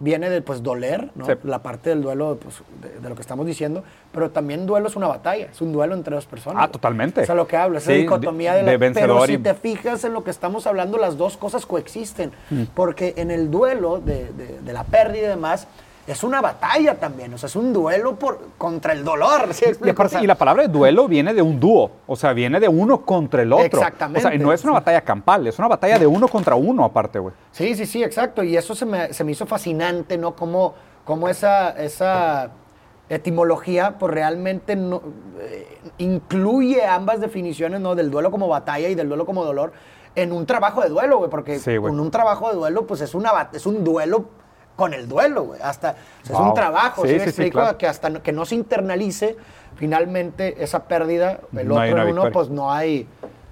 viene 0.00 0.30
de 0.30 0.40
pues 0.42 0.62
doler, 0.62 1.10
¿no? 1.14 1.26
Sí. 1.26 1.32
la 1.44 1.62
parte 1.62 1.90
del 1.90 2.00
duelo 2.02 2.38
pues, 2.42 2.62
de, 2.80 2.98
de 3.00 3.08
lo 3.08 3.14
que 3.14 3.20
estamos 3.20 3.46
diciendo, 3.46 3.84
pero 4.12 4.30
también 4.30 4.66
duelo 4.66 4.88
es 4.88 4.96
una 4.96 5.06
batalla, 5.06 5.46
es 5.52 5.60
un 5.60 5.72
duelo 5.72 5.94
entre 5.94 6.14
dos 6.14 6.24
personas. 6.26 6.56
Ah, 6.62 6.66
güey. 6.66 6.72
totalmente. 6.72 7.20
O 7.20 7.26
sea, 7.26 7.34
lo 7.34 7.46
que 7.46 7.56
hablo, 7.56 7.78
esa 7.78 7.92
Sí, 7.92 7.98
dicotomía 7.98 8.54
de- 8.54 8.64
de, 8.64 8.72
la 8.72 8.78
vencedor 8.78 9.08
Pero 9.08 9.26
si 9.26 9.32
y- 9.34 9.38
te 9.38 9.54
fijas 9.54 10.02
en 10.04 10.14
lo 10.14 10.24
que 10.24 10.30
estamos 10.30 10.66
hablando, 10.66 10.96
las 10.98 11.16
dos 11.18 11.36
cosas 11.36 11.66
coexisten. 11.66 12.32
Mm. 12.50 12.62
Porque 12.74 13.12
en 13.18 13.30
el 13.30 13.50
duelo 13.50 14.00
de, 14.00 14.32
de- 14.32 14.60
de 14.60 14.72
la 14.72 14.84
pérdida 14.84 15.26
y 15.26 15.28
demás, 15.28 15.68
es 16.10 16.24
una 16.24 16.40
batalla 16.40 16.98
también. 16.98 17.32
O 17.34 17.38
sea, 17.38 17.46
es 17.46 17.56
un 17.56 17.72
duelo 17.72 18.16
por, 18.16 18.38
contra 18.58 18.92
el 18.92 19.04
dolor. 19.04 19.52
¿sí 19.54 19.62
me 19.64 19.68
Y, 19.68 19.70
explico? 19.70 19.92
aparte- 19.94 20.06
O 20.16 20.18
sea, 20.18 20.22
y 20.22 20.26
la 20.26 20.34
palabra 20.34 20.66
duelo 20.66 21.06
viene 21.08 21.32
de 21.34 21.42
un 21.42 21.60
dúo, 21.60 21.90
o 22.06 22.16
sea, 22.16 22.32
viene 22.32 22.58
de 22.60 22.68
uno 22.68 23.02
contra 23.02 23.42
el 23.42 23.52
otro. 23.52 23.64
Exactamente, 23.80 24.26
O 24.26 24.30
sea, 24.30 24.38
no 24.38 24.52
es 24.52 24.64
una 24.64 24.72
sí. 24.72 24.74
batalla 24.74 25.00
campal, 25.02 25.46
es 25.46 25.58
una 25.58 25.68
batalla 25.68 25.98
de 25.98 26.06
uno 26.06 26.26
contra 26.28 26.54
uno 26.54 26.84
aparte, 26.84 27.18
güey. 27.18 27.34
Sí, 27.52 27.74
sí, 27.74 27.86
sí, 27.86 28.02
exacto. 28.02 28.42
Y 28.42 28.56
eso 28.56 28.74
se 28.74 28.86
me, 28.86 29.12
se 29.12 29.24
me 29.24 29.32
hizo 29.32 29.46
fascinante, 29.46 30.18
¿no? 30.18 30.34
Como, 30.34 30.74
como 31.04 31.28
esa, 31.28 31.70
esa 31.70 32.50
etimología, 33.08 33.96
pues 33.98 34.12
realmente 34.12 34.76
no, 34.76 35.02
eh, 35.40 35.78
incluye 35.98 36.84
ambas 36.84 37.20
definiciones, 37.20 37.80
¿no? 37.80 37.94
Del 37.94 38.10
duelo 38.10 38.30
como 38.30 38.48
batalla 38.48 38.88
y 38.88 38.94
del 38.94 39.08
duelo 39.08 39.26
como 39.26 39.44
dolor 39.44 39.72
en 40.14 40.32
un 40.32 40.46
trabajo 40.46 40.80
de 40.82 40.88
duelo, 40.88 41.18
güey. 41.18 41.30
Porque 41.30 41.58
Sí, 41.58 41.76
con 41.78 41.98
un 41.98 42.10
trabajo 42.10 42.48
de 42.50 42.54
duelo, 42.56 42.86
pues 42.86 43.00
es, 43.00 43.14
una, 43.14 43.48
es 43.52 43.66
un 43.66 43.84
duelo 43.84 44.26
con 44.80 44.94
el 44.94 45.06
duelo, 45.08 45.42
güey. 45.44 45.60
Hasta, 45.62 45.90
o 45.90 46.26
sea, 46.26 46.32
es 46.34 46.38
Wow. 46.40 46.48
un 46.48 46.54
trabajo, 46.54 47.02
Sí, 47.02 47.08
¿sí, 47.08 47.14
me 47.14 47.20
sí, 47.20 47.28
explico? 47.28 47.58
claro. 47.60 47.76
Que 47.78 47.86
hasta 47.86 48.10
que 48.22 48.32
no 48.32 48.46
se 48.46 48.54
internalice 48.54 49.36
finalmente 49.76 50.62
esa 50.64 50.84
pérdida, 50.84 51.40
el 51.56 51.68
No 51.68 51.74
otro 51.74 51.92
uno, 51.92 52.04
victoria. 52.06 52.32
pues 52.32 52.48
no 52.50 52.72
hay, 52.72 53.06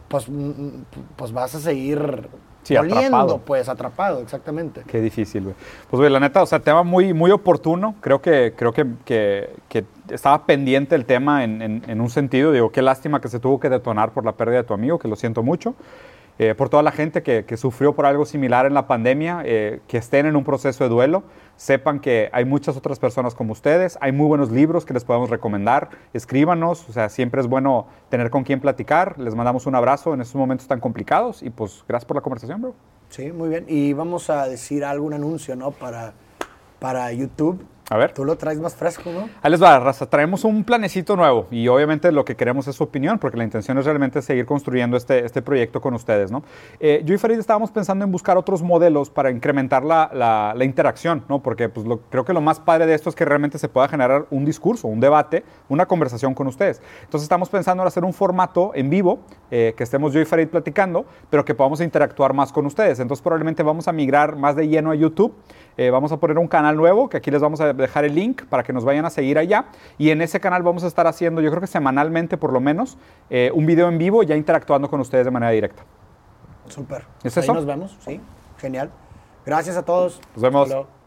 pues, 0.08 0.28
mm, 0.28 0.32
mm, 0.48 0.84
pues 1.16 1.32
vas 1.32 1.54
a 1.54 1.60
seguir 1.60 2.28
Sí, 2.62 2.74
doliendo, 2.74 2.98
atrapado. 3.16 3.38
pues 3.38 3.68
atrapado, 3.68 4.20
exactamente. 4.20 4.82
Qué 4.86 5.00
difícil, 5.00 5.44
güey. 5.44 5.54
Pues, 5.90 5.98
güey, 6.00 6.10
la 6.10 6.20
neta, 6.20 6.42
o 6.42 6.46
sea, 6.46 6.60
tema 6.60 6.82
muy, 6.82 7.14
muy 7.14 7.30
oportuno. 7.30 7.94
Creo 8.00 8.20
que, 8.20 8.52
creo 8.56 8.72
que, 8.72 8.86
que- 9.04 9.50
que 9.68 9.84
estaba 10.10 10.44
pendiente 10.44 10.94
el 10.94 11.04
tema 11.06 11.44
en, 11.44 11.62
en- 11.62 11.82
en 11.86 12.00
un 12.00 12.10
sentido. 12.10 12.52
Digo, 12.52 12.70
qué 12.72 12.82
lástima 12.82 13.20
que 13.20 13.28
se 13.28 13.38
tuvo 13.38 13.58
que 13.60 13.68
detonar 13.70 14.10
por 14.12 14.24
la 14.24 14.32
pérdida 14.32 14.58
de 14.58 14.64
tu 14.64 14.74
amigo, 14.74 14.98
que 14.98 15.08
lo 15.08 15.16
siento 15.16 15.42
mucho. 15.42 15.74
Eh, 16.38 16.54
por 16.54 16.68
toda 16.68 16.84
la 16.84 16.92
gente 16.92 17.22
que, 17.22 17.56
sufrió 17.56 17.94
por 17.94 18.06
algo 18.06 18.24
similar 18.24 18.64
en 18.66 18.74
la 18.74 18.86
pandemia, 18.86 19.42
eh, 19.44 19.80
que 19.88 19.98
estén 19.98 20.26
en 20.26 20.36
un 20.36 20.44
proceso 20.44 20.84
de 20.84 20.90
duelo, 20.90 21.24
sepan 21.56 21.98
que 21.98 22.30
hay 22.32 22.44
muchas 22.44 22.76
otras 22.76 23.00
personas 23.00 23.34
como 23.34 23.52
ustedes, 23.52 23.98
hay 24.00 24.12
muy 24.12 24.26
buenos 24.26 24.52
libros 24.52 24.84
que 24.84 24.94
les 24.94 25.04
podemos 25.04 25.30
recomendar, 25.30 25.90
escríbanos, 26.12 26.88
o 26.88 26.92
sea, 26.92 27.08
siempre 27.08 27.40
es 27.40 27.48
bueno 27.48 27.88
tener 28.08 28.30
con 28.30 28.44
quién 28.44 28.60
platicar, 28.60 29.18
les 29.18 29.34
mandamos 29.34 29.66
un 29.66 29.74
abrazo 29.74 30.14
en 30.14 30.20
estos 30.20 30.36
momentos 30.36 30.68
tan 30.68 30.78
complicados 30.78 31.42
y 31.42 31.50
pues 31.50 31.84
gracias 31.88 32.06
por 32.06 32.16
la 32.16 32.20
conversación, 32.20 32.62
bro. 32.62 32.74
Sí, 33.08 33.32
muy 33.32 33.48
bien. 33.48 33.64
Y 33.66 33.92
vamos 33.94 34.30
a 34.30 34.46
decir 34.46 34.84
algún 34.84 35.14
anuncio, 35.14 35.56
¿no? 35.56 35.72
Para, 35.72 36.12
para 36.78 37.12
YouTube. 37.12 37.64
A 37.90 37.96
ver. 37.96 38.12
Tú 38.12 38.24
lo 38.24 38.36
traes 38.36 38.60
más 38.60 38.76
fresco, 38.76 39.10
¿no? 39.10 39.30
Ahí 39.40 39.50
les 39.50 39.62
va, 39.62 39.78
raza. 39.78 40.04
Traemos 40.10 40.44
un 40.44 40.62
planecito 40.62 41.16
nuevo 41.16 41.46
y 41.50 41.68
obviamente 41.68 42.12
lo 42.12 42.22
que 42.24 42.36
queremos 42.36 42.68
es 42.68 42.76
su 42.76 42.84
opinión, 42.84 43.18
porque 43.18 43.38
la 43.38 43.44
intención 43.44 43.78
es 43.78 43.86
realmente 43.86 44.20
seguir 44.20 44.44
construyendo 44.44 44.96
este, 44.98 45.24
este 45.24 45.40
proyecto 45.40 45.80
con 45.80 45.94
ustedes, 45.94 46.30
¿no? 46.30 46.42
Eh, 46.80 47.00
yo 47.06 47.14
y 47.14 47.18
Farid 47.18 47.38
estábamos 47.38 47.70
pensando 47.70 48.04
en 48.04 48.12
buscar 48.12 48.36
otros 48.36 48.62
modelos 48.62 49.08
para 49.08 49.30
incrementar 49.30 49.84
la, 49.84 50.10
la- 50.12 50.52
la 50.54 50.64
interacción, 50.64 51.24
¿no? 51.30 51.42
Porque 51.42 51.70
pues, 51.70 51.86
lo- 51.86 52.00
creo 52.10 52.26
que 52.26 52.34
lo 52.34 52.42
más 52.42 52.60
padre 52.60 52.84
de 52.84 52.94
esto 52.94 53.08
es 53.08 53.14
que 53.16 53.24
realmente 53.24 53.58
se 53.58 53.70
pueda 53.70 53.88
generar 53.88 54.26
un 54.30 54.44
discurso, 54.44 54.86
un 54.86 55.00
debate, 55.00 55.44
una 55.70 55.86
conversación 55.86 56.34
con 56.34 56.46
ustedes. 56.46 56.82
Entonces 57.04 57.22
estamos 57.22 57.48
pensando 57.48 57.82
en 57.82 57.86
hacer 57.86 58.04
un 58.04 58.12
formato 58.12 58.72
en 58.74 58.90
vivo, 58.90 59.20
eh, 59.50 59.72
que 59.76 59.82
estemos 59.84 60.12
yo 60.12 60.20
y 60.20 60.26
Farid 60.26 60.48
platicando, 60.48 61.06
pero 61.30 61.42
que 61.44 61.54
podamos 61.54 61.80
interactuar 61.80 62.34
más 62.34 62.52
con 62.52 62.66
ustedes. 62.66 63.00
Entonces 63.00 63.22
probablemente 63.22 63.62
vamos 63.62 63.88
a 63.88 63.92
migrar 63.92 64.36
más 64.36 64.56
de 64.56 64.68
lleno 64.68 64.90
a 64.90 64.94
YouTube. 64.94 65.32
Eh, 65.78 65.90
vamos 65.90 66.10
a 66.10 66.16
poner 66.16 66.38
un 66.38 66.48
canal 66.48 66.76
nuevo, 66.76 67.08
que 67.08 67.16
aquí 67.16 67.30
les 67.30 67.40
vamos 67.40 67.60
a 67.60 67.72
dejar 67.82 68.04
el 68.04 68.14
link 68.14 68.44
para 68.44 68.62
que 68.62 68.72
nos 68.72 68.84
vayan 68.84 69.04
a 69.04 69.10
seguir 69.10 69.38
allá. 69.38 69.66
Y 69.96 70.10
en 70.10 70.22
ese 70.22 70.40
canal 70.40 70.62
vamos 70.62 70.84
a 70.84 70.86
estar 70.86 71.06
haciendo, 71.06 71.40
yo 71.40 71.50
creo 71.50 71.60
que 71.60 71.66
semanalmente 71.66 72.36
por 72.36 72.52
lo 72.52 72.60
menos, 72.60 72.98
eh, 73.30 73.50
un 73.54 73.66
video 73.66 73.88
en 73.88 73.98
vivo 73.98 74.22
ya 74.22 74.36
interactuando 74.36 74.88
con 74.90 75.00
ustedes 75.00 75.24
de 75.24 75.30
manera 75.30 75.52
directa. 75.52 75.82
Súper. 76.68 77.04
¿Es 77.24 77.36
Ahí 77.36 77.44
eso? 77.44 77.54
nos 77.54 77.66
vemos, 77.66 77.96
sí. 78.00 78.20
Genial. 78.58 78.90
Gracias 79.46 79.76
a 79.76 79.84
todos. 79.84 80.20
Nos 80.34 80.42
vemos. 80.42 80.97